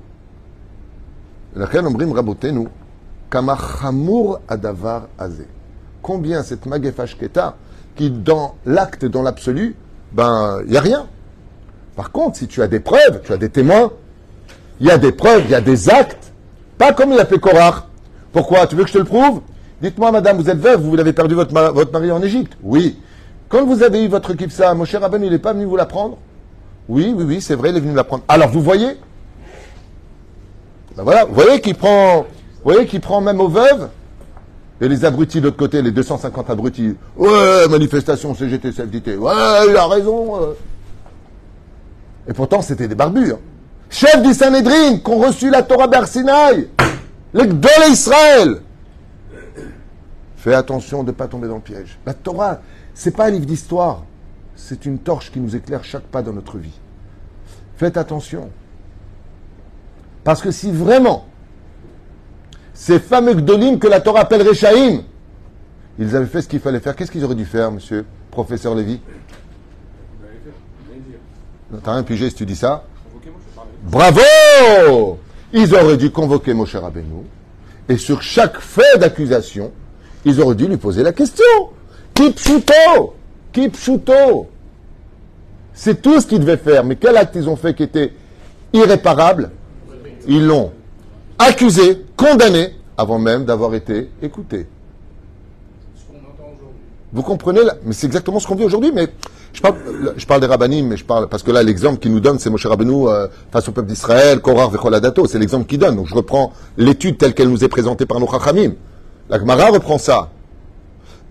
[6.02, 7.56] Combien cette magefashketa
[7.96, 9.74] qui dans l'acte, dans l'absolu,
[10.12, 11.08] ben il n'y a rien.
[11.96, 13.92] Par contre, si tu as des preuves, tu as des témoins,
[14.80, 16.32] il y a des preuves, il y a des actes,
[16.76, 17.84] pas comme il a fait Korach.
[18.32, 18.66] Pourquoi?
[18.66, 19.40] Tu veux que je te le prouve?
[19.80, 22.98] Dites-moi, madame, vous êtes veuve, vous avez perdu votre, mari en Égypte Oui.
[23.48, 25.86] Quand vous avez eu votre kipsa, mon cher Rabban, il n'est pas venu vous la
[25.86, 26.18] prendre
[26.88, 28.24] Oui, oui, oui, c'est vrai, il est venu la prendre.
[28.26, 28.96] Alors, vous voyez?
[30.96, 33.88] Ben voilà, vous voyez qu'il prend, vous voyez qu'il prend même aux veuves?
[34.80, 36.96] Et les abrutis de l'autre côté, les 250 abrutis.
[37.16, 39.16] Ouais, manifestation CGT, CFDT.
[39.16, 39.32] Ouais,
[39.68, 40.36] il a raison.
[40.40, 40.54] Euh.
[42.26, 43.38] Et pourtant, c'était des barbures.
[43.90, 46.68] Chef du Sanhedrin, qui ont reçu la Torah d'Arsinaï.
[47.32, 48.60] Les Gdol Israël.
[50.36, 51.98] Fais attention de ne pas tomber dans le piège.
[52.06, 52.60] La Torah,
[52.92, 54.04] c'est pas un livre d'histoire.
[54.56, 56.78] C'est une torche qui nous éclaire chaque pas dans notre vie.
[57.76, 58.50] Faites attention.
[60.22, 61.26] Parce que si vraiment
[62.72, 65.02] ces fameux Gdolim que la Torah appelle Rechaim,
[65.98, 69.00] ils avaient fait ce qu'il fallait faire, qu'est-ce qu'ils auraient dû faire, monsieur professeur Lévy?
[71.82, 72.84] T'as rien pigé si tu dis ça
[73.84, 75.18] Bravo
[75.52, 77.24] Ils auraient dû convoquer Moshe Rabbeinu
[77.88, 79.70] et sur chaque fait d'accusation,
[80.24, 81.44] ils auraient dû lui poser la question.
[82.14, 83.14] Kipchuto
[83.52, 84.48] Kipchuto
[85.74, 86.84] C'est tout ce qu'ils devaient faire.
[86.84, 88.12] Mais quel acte ils ont fait qui était
[88.72, 89.50] irréparable?
[90.26, 90.72] Ils l'ont
[91.38, 94.66] accusé, condamné, avant même d'avoir été écouté.
[97.12, 98.92] Vous comprenez Mais c'est exactement ce qu'on vit aujourd'hui.
[98.92, 99.08] Mais
[99.54, 102.50] je parle, des rabbinim, mais je parle parce que là l'exemple qu'il nous donne, c'est
[102.50, 105.26] Moshe Rabbeinu euh, face au peuple d'Israël, Korar Vecholadato.
[105.26, 105.96] C'est l'exemple qu'il donne.
[105.96, 108.72] Donc je reprends l'étude telle qu'elle nous est présentée par nos chachamim.
[109.30, 110.30] La Gemara reprend ça.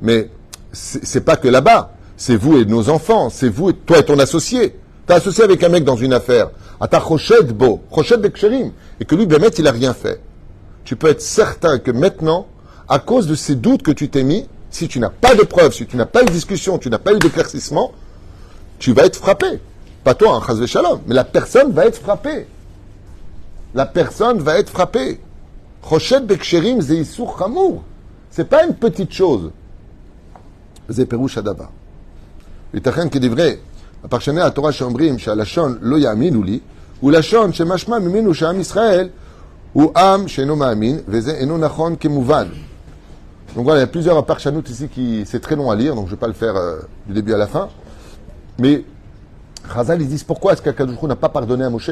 [0.02, 0.30] Mais
[0.72, 1.92] c'est pas que là-bas.
[2.16, 3.30] C'est vous et nos enfants.
[3.30, 4.76] C'est vous et toi et ton associé.
[5.06, 6.50] T'as associé avec un mec dans une affaire.
[6.80, 8.72] À ta Rochette Beau, Rochette Beksherim.
[9.00, 10.22] Et que lui, Bémet, il a rien fait.
[10.86, 12.48] Tu peux être certain que maintenant,
[12.88, 15.74] à cause de ces doutes que tu t'es mis, si tu n'as pas de preuves,
[15.74, 17.92] si tu n'as pas eu de discussion, tu n'as pas eu d'éclaircissement,
[18.83, 19.61] tu vas être frappé.
[20.05, 22.47] Pas toi, un chas shalom, mais la personne va être frappée.
[23.75, 25.21] La personne va être frappée.
[25.83, 27.83] Rochette Beksherim Zeissur Chamour.
[28.31, 29.51] C'est pas une petite chose.
[30.89, 31.65] זה פירוש הדבר.
[32.75, 33.57] ייתכן כדברי
[34.05, 36.59] הפרשני התורה שאומרים שהלשון לא יאמינו לי,
[37.01, 39.09] הוא לשון שמשמע ממנו שעם ישראל
[39.73, 42.49] הוא עם שאינו מאמין, וזה אינו נכון כמובן.
[43.57, 46.07] Donc voilà, il y a plusieurs parchanoutes ici qui c'est très long à lire, donc
[46.07, 47.69] je ne vais pas le faire euh, du début à la fin.
[48.60, 48.84] Mais
[49.74, 51.92] Chazal, ils disent pourquoi est-ce qu'Akadosh n'a pas pardonné à Moshe?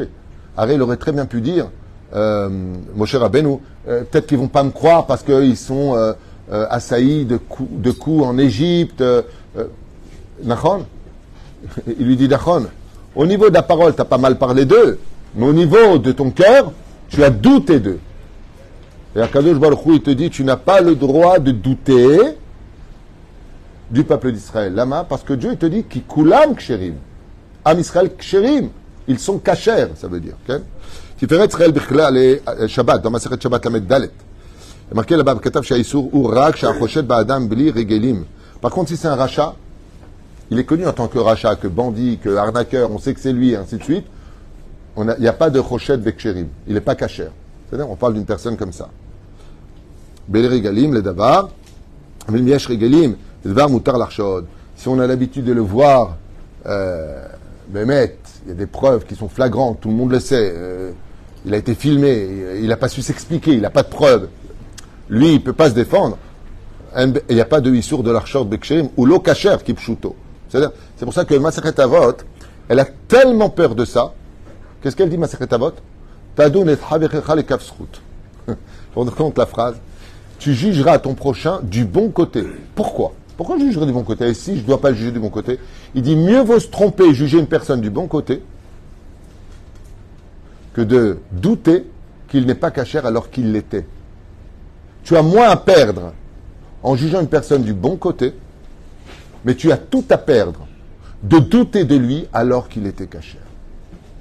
[0.57, 1.69] Arrête, il aurait très bien pu dire,
[2.13, 2.49] euh,
[2.95, 6.13] Moshe Rabbeinu, euh, peut-être qu'ils vont pas me croire parce qu'ils sont euh,
[6.69, 9.03] assaillis de coups, en Égypte.
[10.43, 10.85] Nachon?
[11.99, 12.65] Il lui dit Nachon,
[13.15, 14.99] au niveau de la parole, tu as pas mal parlé d'eux,
[15.35, 16.71] mais au niveau de ton cœur,
[17.09, 17.99] tu as douté d'eux.
[19.15, 22.37] Et Akadosh Baruch il te dit, tu n'as pas le droit de douter
[23.91, 24.73] du peuple d'Israël.
[24.73, 26.95] Lama, parce que Dieu, il te dit, qui kulam ksherim.
[27.65, 28.69] Am Israël ksherim.
[29.07, 30.35] Ils sont cachers, ça veut dire.
[31.17, 34.11] Tiferet Israël bichlal et euh, Shabbat, dans ma série Shabbat Lamed Dalet.
[34.93, 38.25] Marqué là-bas, Katav Shaïsour, ou rak shachoshet ba'adam bli regelim.
[38.61, 39.55] Par contre, si c'est un rachat,
[40.49, 43.31] il est connu en tant que rachat, que bandit, que arnaqueur, on sait que c'est
[43.33, 44.05] lui, et ainsi de suite.
[44.97, 46.47] A- Il n'y a pas de choshet beksherim.
[46.67, 47.27] Il n'est pas cacher.
[47.69, 48.89] C'est-à-dire, on parle d'une personne comme ça.
[50.27, 51.49] Bel regalim, le davar.
[52.29, 52.55] Mais le
[53.43, 56.17] Si on a l'habitude de le voir,
[56.65, 57.25] euh,
[57.73, 57.79] il
[58.47, 60.53] y a des preuves qui sont flagrantes, tout le monde le sait.
[60.55, 60.91] euh,
[61.45, 62.27] il a été filmé,
[62.59, 64.27] il n'a pas su s'expliquer, il n'a pas de preuves.
[65.09, 66.17] Lui, il ne peut pas se défendre.
[66.97, 70.15] Il n'y a pas de issour de l'archod beksherim ou lo kacher qui pshuto.
[70.49, 72.17] C'est pour ça que Masachet Avot,
[72.67, 74.13] elle a tellement peur de ça.
[74.81, 75.71] Qu'est-ce qu'elle dit, Masachet Avot?
[76.35, 76.75] Tadoun et.
[78.95, 79.75] Vous compte la phrase
[80.37, 82.45] Tu jugeras ton prochain du bon côté.
[82.75, 83.13] Pourquoi?
[83.37, 84.27] Pourquoi je jugerai du bon côté?
[84.27, 85.59] Et si je ne dois pas le juger du bon côté
[85.95, 88.41] Il dit mieux vaut se tromper et juger une personne du bon côté
[90.73, 91.85] que de douter
[92.29, 93.85] qu'il n'est pas cachère alors qu'il l'était.
[95.03, 96.13] Tu as moins à perdre
[96.83, 98.33] en jugeant une personne du bon côté,
[99.43, 100.67] mais tu as tout à perdre
[101.23, 103.41] de douter de lui alors qu'il était cachère.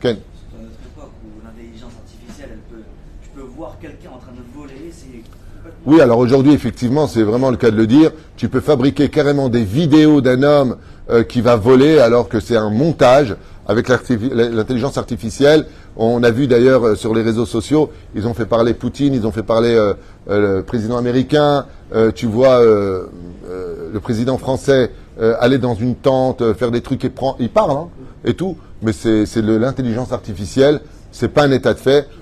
[0.01, 0.16] Ken
[0.53, 2.83] Dans notre époque où l'intelligence artificielle, elle peut,
[3.23, 5.23] tu peux voir quelqu'un en train de voler, c'est
[5.55, 5.70] complètement.
[5.87, 8.11] Oui, alors aujourd'hui, effectivement, c'est vraiment le cas de le dire.
[8.37, 10.77] Tu peux fabriquer carrément des vidéos d'un homme
[11.11, 13.35] euh, qui va voler alors que c'est un montage
[13.66, 15.64] avec l'intelligence artificielle.
[15.97, 19.27] On a vu d'ailleurs euh, sur les réseaux sociaux, ils ont fait parler Poutine, ils
[19.27, 19.95] ont fait parler euh,
[20.29, 21.64] le président américain.
[22.14, 24.93] Tu vois le président français
[25.40, 27.88] aller dans une tente, faire des trucs et prend, il parle hein,
[28.25, 30.83] et tout, mais c'est l'intelligence artificielle.
[31.11, 32.07] C'est pas un état de fait.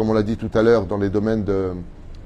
[0.00, 1.72] comme on l'a dit tout à l'heure, dans les domaines de,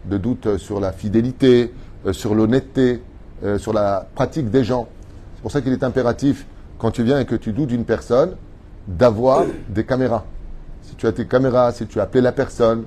[0.04, 1.74] de doute sur la fidélité,
[2.06, 3.02] euh, sur l'honnêteté,
[3.42, 4.86] euh, sur la pratique des gens.
[5.34, 6.46] C'est pour ça qu'il est impératif,
[6.78, 8.36] quand tu viens et que tu doutes d'une personne,
[8.86, 10.24] d'avoir des caméras.
[10.82, 12.84] Si tu as tes caméras, si tu as appelé la personne,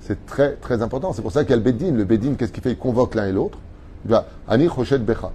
[0.00, 1.14] c'est très très important.
[1.14, 1.96] C'est pour ça qu'il y a le Bédine.
[1.96, 2.72] Le Bédine, qu'est-ce qu'il fait?
[2.72, 3.56] Il convoque l'un et l'autre.
[4.04, 5.32] Il va Ani Choshet Becha.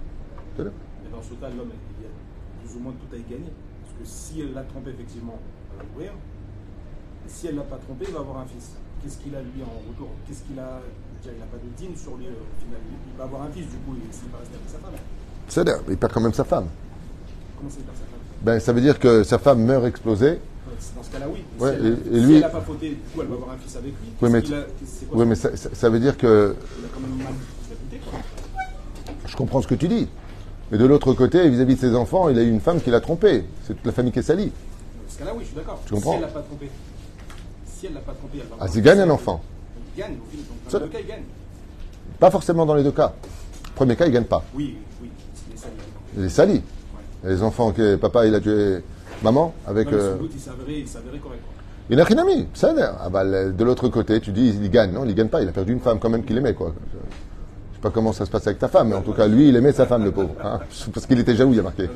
[0.56, 1.70] Dans ce cas, l'homme,
[2.62, 3.50] plus ou moins tout à y gagner.
[3.82, 5.40] Parce que si elle l'a trompé, effectivement,
[7.28, 8.70] si elle l'a pas trompé, il va avoir un fils.
[9.02, 10.08] Qu'est-ce qu'il a lui en retour?
[10.26, 10.80] Qu'est-ce qu'il a?
[11.24, 12.80] Il n'a pas de dîme sur lui euh, au final.
[13.12, 14.94] Il va avoir un fils, du coup, il s'il va rester avec sa femme.
[15.48, 15.78] C'est là.
[15.88, 16.66] Il perd quand même sa femme.
[17.58, 18.20] Comment ça, il perd sa femme?
[18.42, 20.38] Ben, ça veut dire que sa femme meurt explosée.
[20.96, 21.42] Dans ce cas-là, oui.
[21.58, 23.50] Ouais, si elle, et- si lui- elle n'a pas fauté, du coup, elle va avoir
[23.50, 24.08] un fils avec lui.
[24.22, 24.42] Oui, mais a-
[25.10, 27.26] quoi Oui, mais ça, veut dire que Il a quand même mal
[28.10, 28.20] quoi.
[29.26, 30.08] je comprends ce que tu dis.
[30.70, 33.00] Mais de l'autre côté, vis-à-vis de ses enfants, il a eu une femme qui l'a
[33.00, 33.44] trompé.
[33.66, 34.46] C'est toute la famille qui est salie.
[34.50, 35.80] Dans ce cas-là, oui, je suis d'accord.
[35.84, 36.12] Tu comprends?
[36.12, 36.70] Si elle l'a pas trompé,
[37.78, 39.40] si elle l'a pas trompé, elle va Ah, il gagne un enfant.
[39.96, 40.46] Il gagne, au final.
[40.46, 41.22] Donc, Ça- dans le cas, il gagne.
[42.18, 43.12] Pas forcément dans les deux cas.
[43.74, 44.42] Premier cas, il gagne pas.
[44.54, 45.08] Oui, oui.
[46.16, 46.62] Il Il est sali.
[47.24, 48.78] Les enfants, que papa, il a tué
[49.22, 49.90] maman avec.
[49.90, 51.42] Non, euh, sans doute, il s'avérait, il s'avérait correct.
[51.90, 52.48] Il n'a rien ami.
[52.54, 52.96] Ça a.
[53.04, 54.92] Ah bah, de l'autre côté, tu dis, il gagne.
[54.92, 55.40] Non, il gagne pas.
[55.42, 56.74] Il a perdu une femme quand même qu'il aimait, quoi.
[57.74, 59.56] sais pas comment ça se passe avec ta femme, mais en tout cas, lui, il
[59.56, 60.34] aimait sa femme, le pauvre.
[60.42, 60.60] hein.
[60.92, 61.88] Parce qu'il était jaloux, il y a marqué.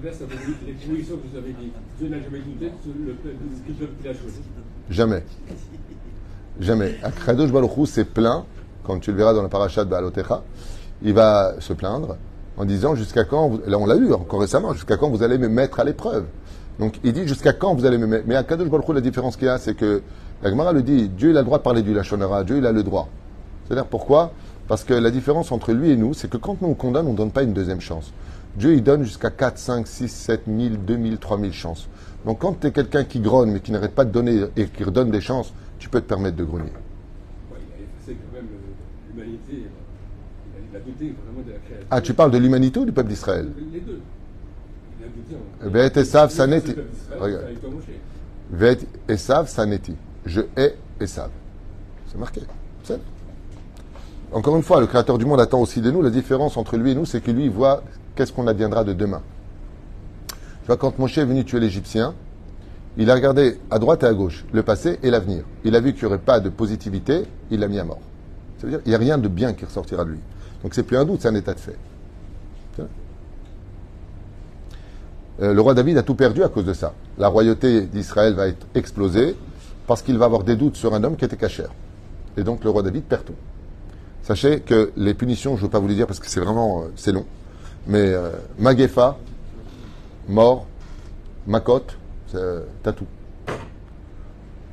[0.00, 0.26] Positions
[1.16, 4.40] que vous jamais douté a choisi.
[4.90, 5.24] Jamais.
[6.60, 6.96] Jamais.
[7.02, 7.50] Akadosh
[7.88, 8.44] s'est plaint,
[8.84, 10.42] quand tu le verras dans la paracha de Baalotecha,
[11.02, 12.16] il va se plaindre
[12.56, 15.48] en disant jusqu'à quand, là on l'a lu encore récemment, jusqu'à quand vous allez me
[15.48, 16.24] mettre à l'épreuve?
[16.78, 18.24] Donc il dit jusqu'à quand vous allez me mettre?
[18.26, 20.02] Mais à Kadosh la différence qu'il y a, c'est que
[20.42, 22.66] la Gemara le dit, Dieu il a le droit de parler du Lachonara, Dieu il
[22.66, 23.08] a le droit.
[23.66, 24.32] C'est-à-dire pourquoi?
[24.66, 27.12] Parce que la différence entre lui et nous, c'est que quand nous on condamne, on
[27.12, 28.12] ne donne pas une deuxième chance.
[28.58, 31.88] Dieu il donne jusqu'à 4, 5, 6, 7 000, 2 000, 3 000 chances.
[32.26, 34.84] Donc quand tu es quelqu'un qui grogne mais qui n'arrête pas de donner et qui
[34.84, 36.64] redonne des chances, tu peux te permettre de grogner.
[36.64, 38.48] Ouais, il a effacé quand même
[39.14, 39.52] l'humanité.
[39.52, 41.86] Il a, il a douté vraiment de la création.
[41.90, 43.48] Ah, tu parles de l'humanité ou du peuple d'Israël?
[43.72, 44.00] Les deux.
[45.00, 45.36] Il a douté.
[45.36, 46.74] en- Ve'et Esav C'est saneti.
[47.18, 47.44] Regarde.
[49.08, 49.94] Esav saneti.
[50.26, 51.30] Je hais Esav.
[52.10, 52.40] C'est marqué.
[54.32, 56.02] Encore une fois, le Créateur du monde attend aussi de nous.
[56.02, 57.82] La différence entre lui et nous, c'est que lui, il voit
[58.18, 59.22] qu'est-ce qu'on adviendra de demain.
[60.26, 62.14] Tu vois, quand Moshe est venu tuer l'Égyptien,
[62.96, 65.44] il a regardé à droite et à gauche, le passé et l'avenir.
[65.62, 68.00] Il a vu qu'il n'y aurait pas de positivité, il l'a mis à mort.
[68.58, 70.18] Ça veut dire qu'il n'y a rien de bien qui ressortira de lui.
[70.64, 71.76] Donc c'est plus un doute, c'est un état de fait.
[75.40, 76.94] Euh, le roi David a tout perdu à cause de ça.
[77.18, 79.36] La royauté d'Israël va être explosée
[79.86, 81.70] parce qu'il va avoir des doutes sur un homme qui était cachère.
[82.36, 83.36] Et donc le roi David perd tout.
[84.24, 86.82] Sachez que les punitions, je ne veux pas vous les dire parce que c'est vraiment,
[86.82, 87.24] euh, c'est long,
[87.86, 89.16] mais euh, Magefa,
[90.28, 90.66] mort,
[91.46, 91.82] Makot,
[92.34, 93.06] euh, t'as tout.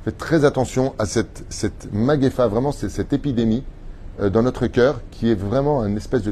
[0.04, 3.64] Faites très attention à cette, cette Magefa, vraiment c'est cette épidémie
[4.20, 6.22] euh, dans notre cœur qui est vraiment une espèce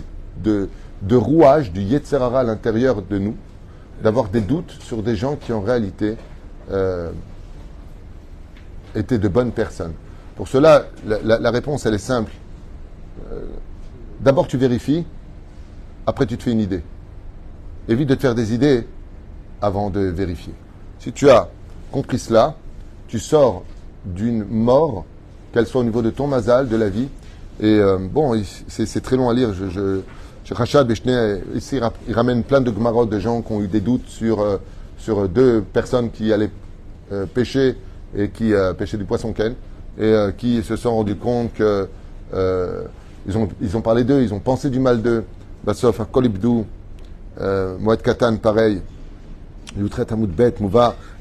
[0.42, 0.68] de,
[1.16, 3.36] rouage du Yetzerara à l'intérieur de nous,
[4.02, 6.16] d'avoir des doutes sur des gens qui en réalité
[6.70, 7.10] euh,
[8.94, 9.92] étaient de bonnes personnes.
[10.36, 12.32] Pour cela, la, la- réponse, elle est simple.
[14.20, 15.06] D'abord, tu vérifies,
[16.06, 16.82] après, tu te fais une idée.
[17.88, 18.86] Évite de te faire des idées
[19.60, 20.52] avant de vérifier.
[20.98, 21.48] Si tu as
[21.92, 22.56] compris cela,
[23.08, 23.64] tu sors
[24.04, 25.04] d'une mort,
[25.52, 27.08] qu'elle soit au niveau de ton mazal, de la vie.
[27.60, 29.52] Et euh, bon, c'est très long à lire.
[29.54, 30.00] Je, je,
[30.54, 33.68] Rachad Bechner, ici, il ra- il ramène plein de gmarot de gens qui ont eu
[33.68, 34.58] des doutes sur, euh,
[34.98, 36.50] sur deux personnes qui allaient
[37.12, 37.76] euh, pêcher
[38.16, 39.54] et qui pêchaient du poisson ken
[39.98, 41.88] et qui se sont rendus compte que
[42.32, 42.82] euh,
[43.26, 45.24] ils, ont, ils ont parlé d'eux, ils ont pensé du mal d'eux.
[47.40, 47.76] Euh,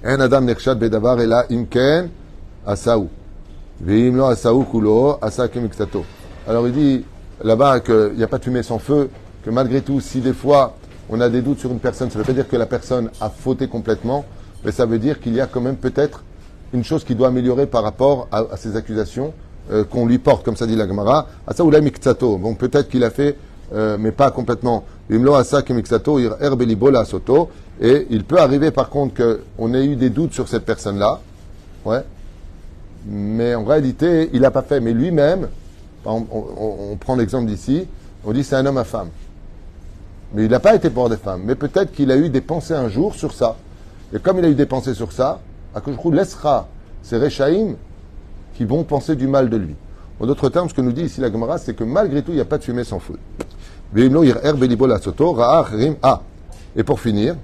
[0.04, 0.48] Adam
[2.66, 3.10] Asaou.
[4.28, 5.20] Asaou Kulo.
[6.48, 7.06] Alors il dit
[7.44, 9.10] là-bas qu'il n'y a pas de fumée sans feu,
[9.44, 10.76] que malgré tout, si des fois
[11.10, 13.10] on a des doutes sur une personne, ça ne veut pas dire que la personne
[13.22, 14.26] a fauté complètement,
[14.64, 16.24] mais ça veut dire qu'il y a quand même peut-être
[16.74, 19.34] une chose qui doit améliorer par rapport à, ces accusations
[19.72, 21.28] euh, qu'on lui porte, comme ça dit la Gemara.
[21.48, 22.38] Asa Oulay Miksato.
[22.38, 23.38] Bon, peut-être qu'il a fait,
[23.74, 24.84] euh, mais pas complètement.
[25.10, 25.16] Et
[28.10, 29.14] il peut arriver par contre
[29.58, 31.20] qu'on ait eu des doutes sur cette personne-là.
[31.86, 32.04] Ouais.
[33.06, 34.80] Mais en réalité, il n'a pas fait.
[34.80, 35.50] Mais lui-même,
[36.06, 37.88] on, prend l'exemple d'ici,
[38.26, 39.10] on dit c'est un homme à femme.
[40.34, 41.42] Mais il n'a pas été pour des femmes.
[41.46, 43.56] Mais peut-être qu'il a eu des pensées un jour sur ça.
[44.14, 45.40] Et comme il a eu des pensées sur ça,
[45.76, 46.68] Akoshrou laissera
[47.02, 47.76] ces Rechaïm
[48.56, 49.76] qui vont penser du mal de lui.
[50.20, 52.36] En d'autres termes, ce que nous dit ici la Gemara, c'est que malgré tout, il
[52.36, 53.16] n'y a pas de fumée sans feu.
[56.02, 56.22] A.
[56.76, 57.36] Et pour finir,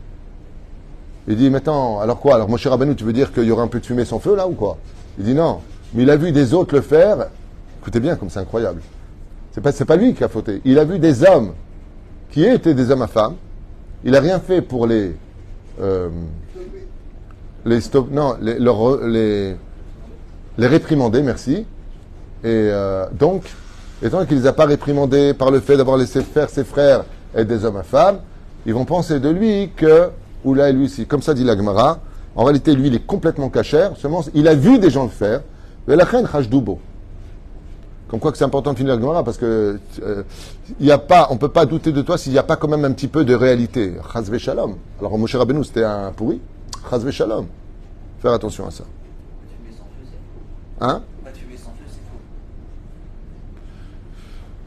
[1.27, 2.36] il dit maintenant, alors quoi?
[2.36, 4.36] Alors Moshe Rabbeinu, tu veux dire qu'il y aura un peu de fumée sans feu
[4.36, 4.77] là ou quoi?
[5.17, 5.60] Il dit non,
[5.93, 7.27] mais il a vu des autres le faire.
[7.82, 8.82] Écoutez bien, comme c'est incroyable.
[9.51, 10.62] C'est pas, pas lui qui a fauté.
[10.65, 11.53] Il a vu des hommes
[12.32, 13.36] qui étaient des hommes à femmes.
[14.03, 15.15] Il a rien fait pour les,
[15.82, 16.10] euh,
[17.65, 17.79] les
[18.12, 19.55] non, les,
[20.58, 21.65] les réprimander, merci.
[22.43, 23.43] Et euh, donc,
[24.02, 27.04] étant qu'il ne les a pas réprimandés par le fait d'avoir laissé faire ses frères
[27.36, 28.19] être des hommes à femmes,
[28.65, 30.10] ils vont penser de lui que,
[30.43, 31.99] ou là, lui aussi, comme ça dit la Gemara,
[32.36, 35.41] en réalité, lui, il est complètement cachère, seulement, il a vu des gens le faire,
[35.88, 36.80] mais la reine Hajdubo.
[38.07, 40.24] Comme quoi que c'est important de finir la Gemara, parce que euh,
[40.80, 42.86] y a pas, on peut pas douter de toi s'il n'y a pas quand même
[42.86, 43.93] un petit peu de réalité.
[44.11, 44.78] Chazve shalom.
[44.99, 46.41] Alors Moshe Rabbeinu, c'était un pourri.
[46.89, 47.45] Chazve shalom.
[48.20, 48.84] Faire attention à ça.
[50.82, 52.20] Hein Pas de fumer sans feu, c'est faux.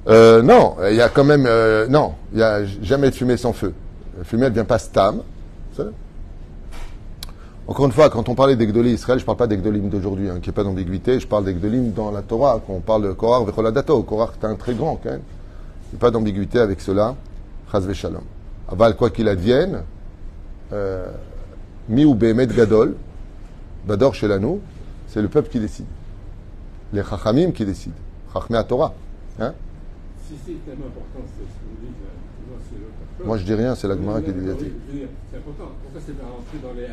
[0.09, 1.44] Euh, non, il y a quand même.
[1.46, 3.72] euh, non, il n'y a jamais de fumée sans feu.
[4.18, 5.22] La fumée, elle vient pas stam.
[7.68, 10.40] Encore une fois, quand on parlait d'Egdoli Israël, je ne parle pas d'Egdolim d'aujourd'hui, hein,
[10.42, 11.20] qui n'est pas d'ambiguïté.
[11.20, 14.03] Je parle d'Egdolim dans la Torah, quand on parle de Korah Vecholadato.
[14.03, 15.22] Korah, c'est un très grand, quand même.
[15.90, 17.14] Il n'y a pas d'ambiguïté avec cela.
[17.70, 18.24] Chaz Shalom.
[18.68, 19.82] Aval, quoi qu'il advienne,
[20.72, 21.07] euh,
[21.88, 22.96] Mi ou Behemet Gadol,
[23.86, 24.59] Bador Shelanu,
[25.07, 25.86] c'est le peuple qui décide.
[26.92, 27.94] Les Chachamim qui décident.
[28.34, 28.92] Chachmei Torah.
[29.40, 29.55] Hein
[30.33, 32.57] Si c'est tellement important, c'est ce qu'on dit, euh,
[33.18, 33.24] c'est.
[33.26, 34.49] Moi, je dis rien, c'est la Gemara qui dit
[35.30, 35.72] C'est important.
[35.83, 36.87] Pourquoi c'est pas rentré dans les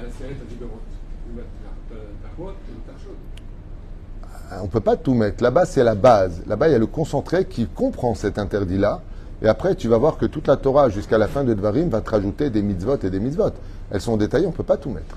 [3.06, 3.16] chose
[4.60, 5.42] On ne peut pas tout mettre.
[5.42, 6.42] Là-bas, c'est la base.
[6.48, 9.02] Là-bas, il y a le concentré qui comprend cet interdit-là.
[9.42, 12.02] Et après, tu vas voir que toute la Torah, jusqu'à la fin de Dvarim, va
[12.02, 13.54] te rajouter des mitzvot et des mitzvot.
[13.90, 15.16] Elles sont détaillées, on ne peut pas tout mettre.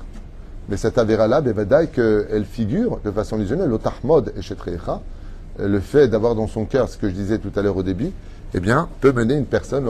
[0.69, 5.01] Mais cette avéra-là, Bevadaï, qu'elle figure de façon illusionnelle, l'otahmod et Shetrecha,
[5.59, 8.11] le fait d'avoir dans son cœur ce que je disais tout à l'heure au début,
[8.55, 9.87] eh bien, peut mener une personne,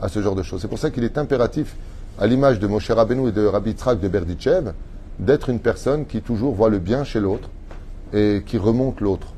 [0.00, 0.60] à ce genre de choses.
[0.60, 1.76] C'est pour ça qu'il est impératif,
[2.18, 4.72] à l'image de Moshe Rabbeinu et de Rabbi Tzrak de Berditchev,
[5.18, 7.48] d'être une personne qui toujours voit le bien chez l'autre
[8.12, 9.28] et qui remonte l'autre.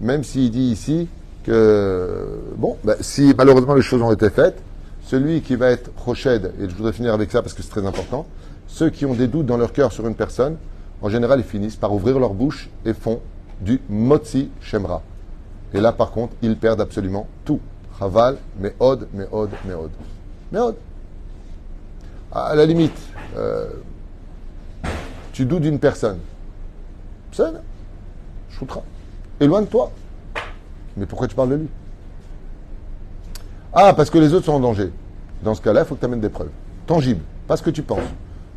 [0.00, 1.08] Même s'il dit ici
[1.44, 4.60] que, bon, ben, si malheureusement les choses ont été faites,
[5.06, 7.86] celui qui va être Roched, et je voudrais finir avec ça parce que c'est très
[7.86, 8.26] important,
[8.68, 10.56] ceux qui ont des doutes dans leur cœur sur une personne,
[11.02, 13.20] en général, ils finissent par ouvrir leur bouche et font
[13.60, 15.02] du Motzi Shemra.
[15.72, 17.60] Et là, par contre, ils perdent absolument tout.
[17.98, 19.90] Chaval, Meod, Meod, Meod.
[20.52, 20.74] Meod.
[22.32, 22.98] À la limite,
[23.36, 23.68] euh,
[25.32, 26.18] tu doutes d'une personne.
[27.32, 27.44] C'est
[28.50, 28.82] Choutra.
[29.38, 29.90] Éloigne-toi.
[30.96, 31.68] Mais pourquoi tu parles de lui?
[33.72, 34.90] Ah, parce que les autres sont en danger.
[35.42, 36.50] Dans ce cas-là, il faut que tu amènes des preuves.
[36.86, 37.22] Tangibles.
[37.46, 38.00] Pas ce que tu penses.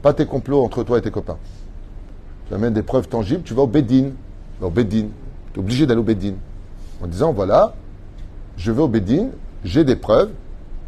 [0.02, 1.38] Pas tes complots entre toi et tes copains.
[2.48, 4.14] Tu amènes des preuves tangibles, tu vas au Bédine.
[4.62, 5.10] Au Bédine.
[5.54, 6.38] Tu es obligé d'aller au Bédine.
[7.02, 7.74] En disant, voilà,
[8.58, 9.32] je vais au Bédine,
[9.64, 10.30] j'ai des preuves,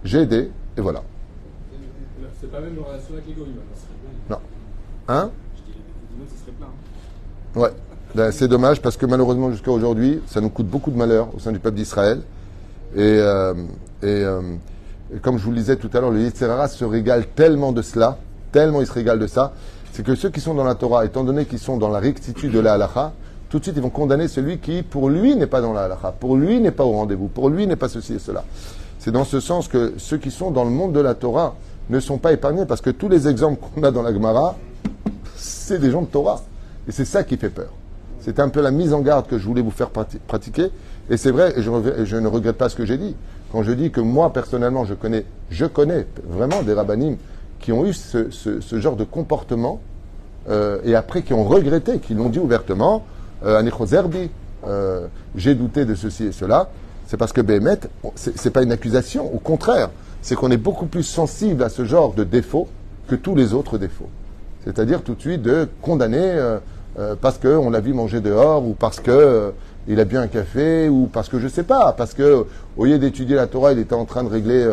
[0.04, 1.04] j'ai aidé, et voilà.
[2.40, 3.56] C'est pas même une relation avec les goïms.
[4.30, 4.38] Non.
[5.08, 5.30] Hein?
[5.56, 6.68] Je dis, les Bédinotes, ce serait plein.
[6.68, 7.60] hein.
[7.60, 7.74] Ouais.
[8.14, 11.40] Ben, c'est dommage parce que malheureusement jusqu'à aujourd'hui, ça nous coûte beaucoup de malheur au
[11.40, 12.22] sein du peuple d'Israël.
[12.96, 13.54] Et, euh,
[14.02, 14.42] et, euh,
[15.14, 17.82] et comme je vous le disais tout à l'heure, le Yitzhara se régale tellement de
[17.82, 18.18] cela,
[18.54, 19.52] tellement il se régale de ça,
[19.92, 22.54] c'est que ceux qui sont dans la Torah, étant donné qu'ils sont dans la rectitude
[22.54, 23.12] de la halacha,
[23.50, 26.12] tout de suite ils vont condamner celui qui, pour lui, n'est pas dans la halacha,
[26.12, 28.44] pour lui n'est pas au rendez-vous, pour lui n'est pas ceci et cela.
[29.00, 31.56] C'est dans ce sens que ceux qui sont dans le monde de la Torah
[31.90, 34.56] ne sont pas épargnés parce que tous les exemples qu'on a dans la Gemara,
[35.36, 36.42] c'est des gens de Torah.
[36.88, 37.70] Et c'est ça qui fait peur.
[38.22, 40.72] C'était un peu la mise en garde que je voulais vous faire prati- pratiquer.
[41.10, 41.70] Et c'est vrai, je,
[42.04, 43.16] je ne regrette pas ce que j'ai dit.
[43.52, 47.18] Quand je dis que moi, personnellement, je connais, je connais vraiment des rabbinim
[47.60, 49.80] qui ont eu ce genre de comportement
[50.50, 53.04] euh, et après qui ont regretté, qui l'ont dit ouvertement,
[53.46, 54.30] euh, Zerbi,
[54.68, 56.70] euh, j'ai douté de ceci et cela.
[57.08, 57.80] C'est parce que Béhémet,
[58.16, 59.32] c'est pas une accusation.
[59.34, 59.90] Au contraire,
[60.22, 62.68] c'est qu'on est beaucoup plus sensible à ce genre de défauts
[63.08, 64.10] que tous les autres défauts.
[64.64, 66.58] C'est-à-dire tout de suite de condamner
[66.98, 69.52] euh, parce qu'on l'a vu manger dehors ou parce que euh,
[69.90, 72.46] il a bu un café ou parce que je sais pas, parce que
[72.78, 74.68] au lieu d'étudier la Torah, il était en train de régler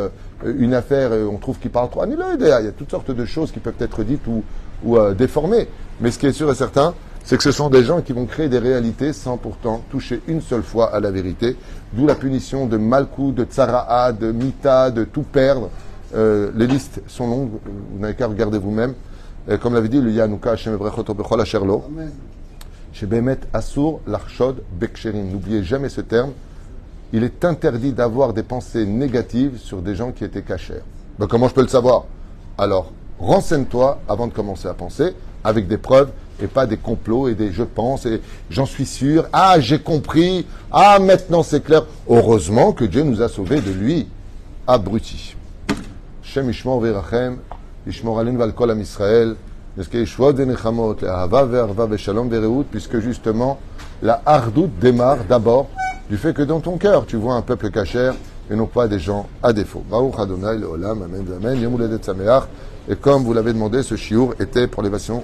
[0.46, 2.02] une affaire et on trouve qu'il parle trop.
[2.06, 4.42] Il y a toutes sortes de choses qui peuvent être dites ou,
[5.12, 5.68] déformées.
[6.00, 6.94] Mais ce qui est sûr et certain,
[7.24, 10.40] c'est que ce sont des gens qui vont créer des réalités sans pourtant toucher une
[10.40, 11.56] seule fois à la vérité.
[11.92, 15.70] D'où la punition de Malkou, de Tsara'a, de Mita, de tout perdre.
[16.14, 17.50] Euh, les listes sont longues,
[17.92, 18.94] vous n'avez qu'à regarder vous-même.
[19.48, 20.78] Euh, comme l'avait dit le Yanouka Hashem
[21.38, 21.84] Asherlo,
[22.92, 25.22] chez Behemet Assour Larchod Beksherin.
[25.22, 26.32] N'oubliez jamais ce terme.
[27.12, 30.82] Il est interdit d'avoir des pensées négatives sur des gens qui étaient cachers.
[31.18, 32.04] Ben, comment je peux le savoir?
[32.58, 35.14] Alors, renseigne-toi avant de commencer à penser
[35.44, 36.10] avec des preuves
[36.42, 38.20] et pas des complots et des je pense et
[38.50, 39.26] j'en suis sûr.
[39.32, 40.44] Ah, j'ai compris.
[40.70, 41.84] Ah, maintenant c'est clair.
[42.08, 44.08] Heureusement que Dieu nous a sauvés de lui.
[44.66, 45.36] Abruti.
[46.22, 47.38] Shem Verachem,
[47.86, 49.34] Alin Valkol Am Israël,
[52.70, 53.58] puisque justement
[54.02, 55.68] la hardoute démarre d'abord
[56.08, 58.14] du fait que dans ton cœur tu vois un peuple cachère
[58.50, 59.82] et non pas des gens à défaut.
[59.92, 60.24] Amen,
[62.08, 62.42] Amen.
[62.88, 65.22] Et comme vous l'avez demandé, ce chiour était pour l'élévation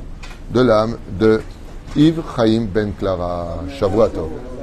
[0.50, 1.40] de l'âme de
[1.96, 3.58] Yves Chaim Ben Clara.
[3.78, 4.57] Shavuot Tov.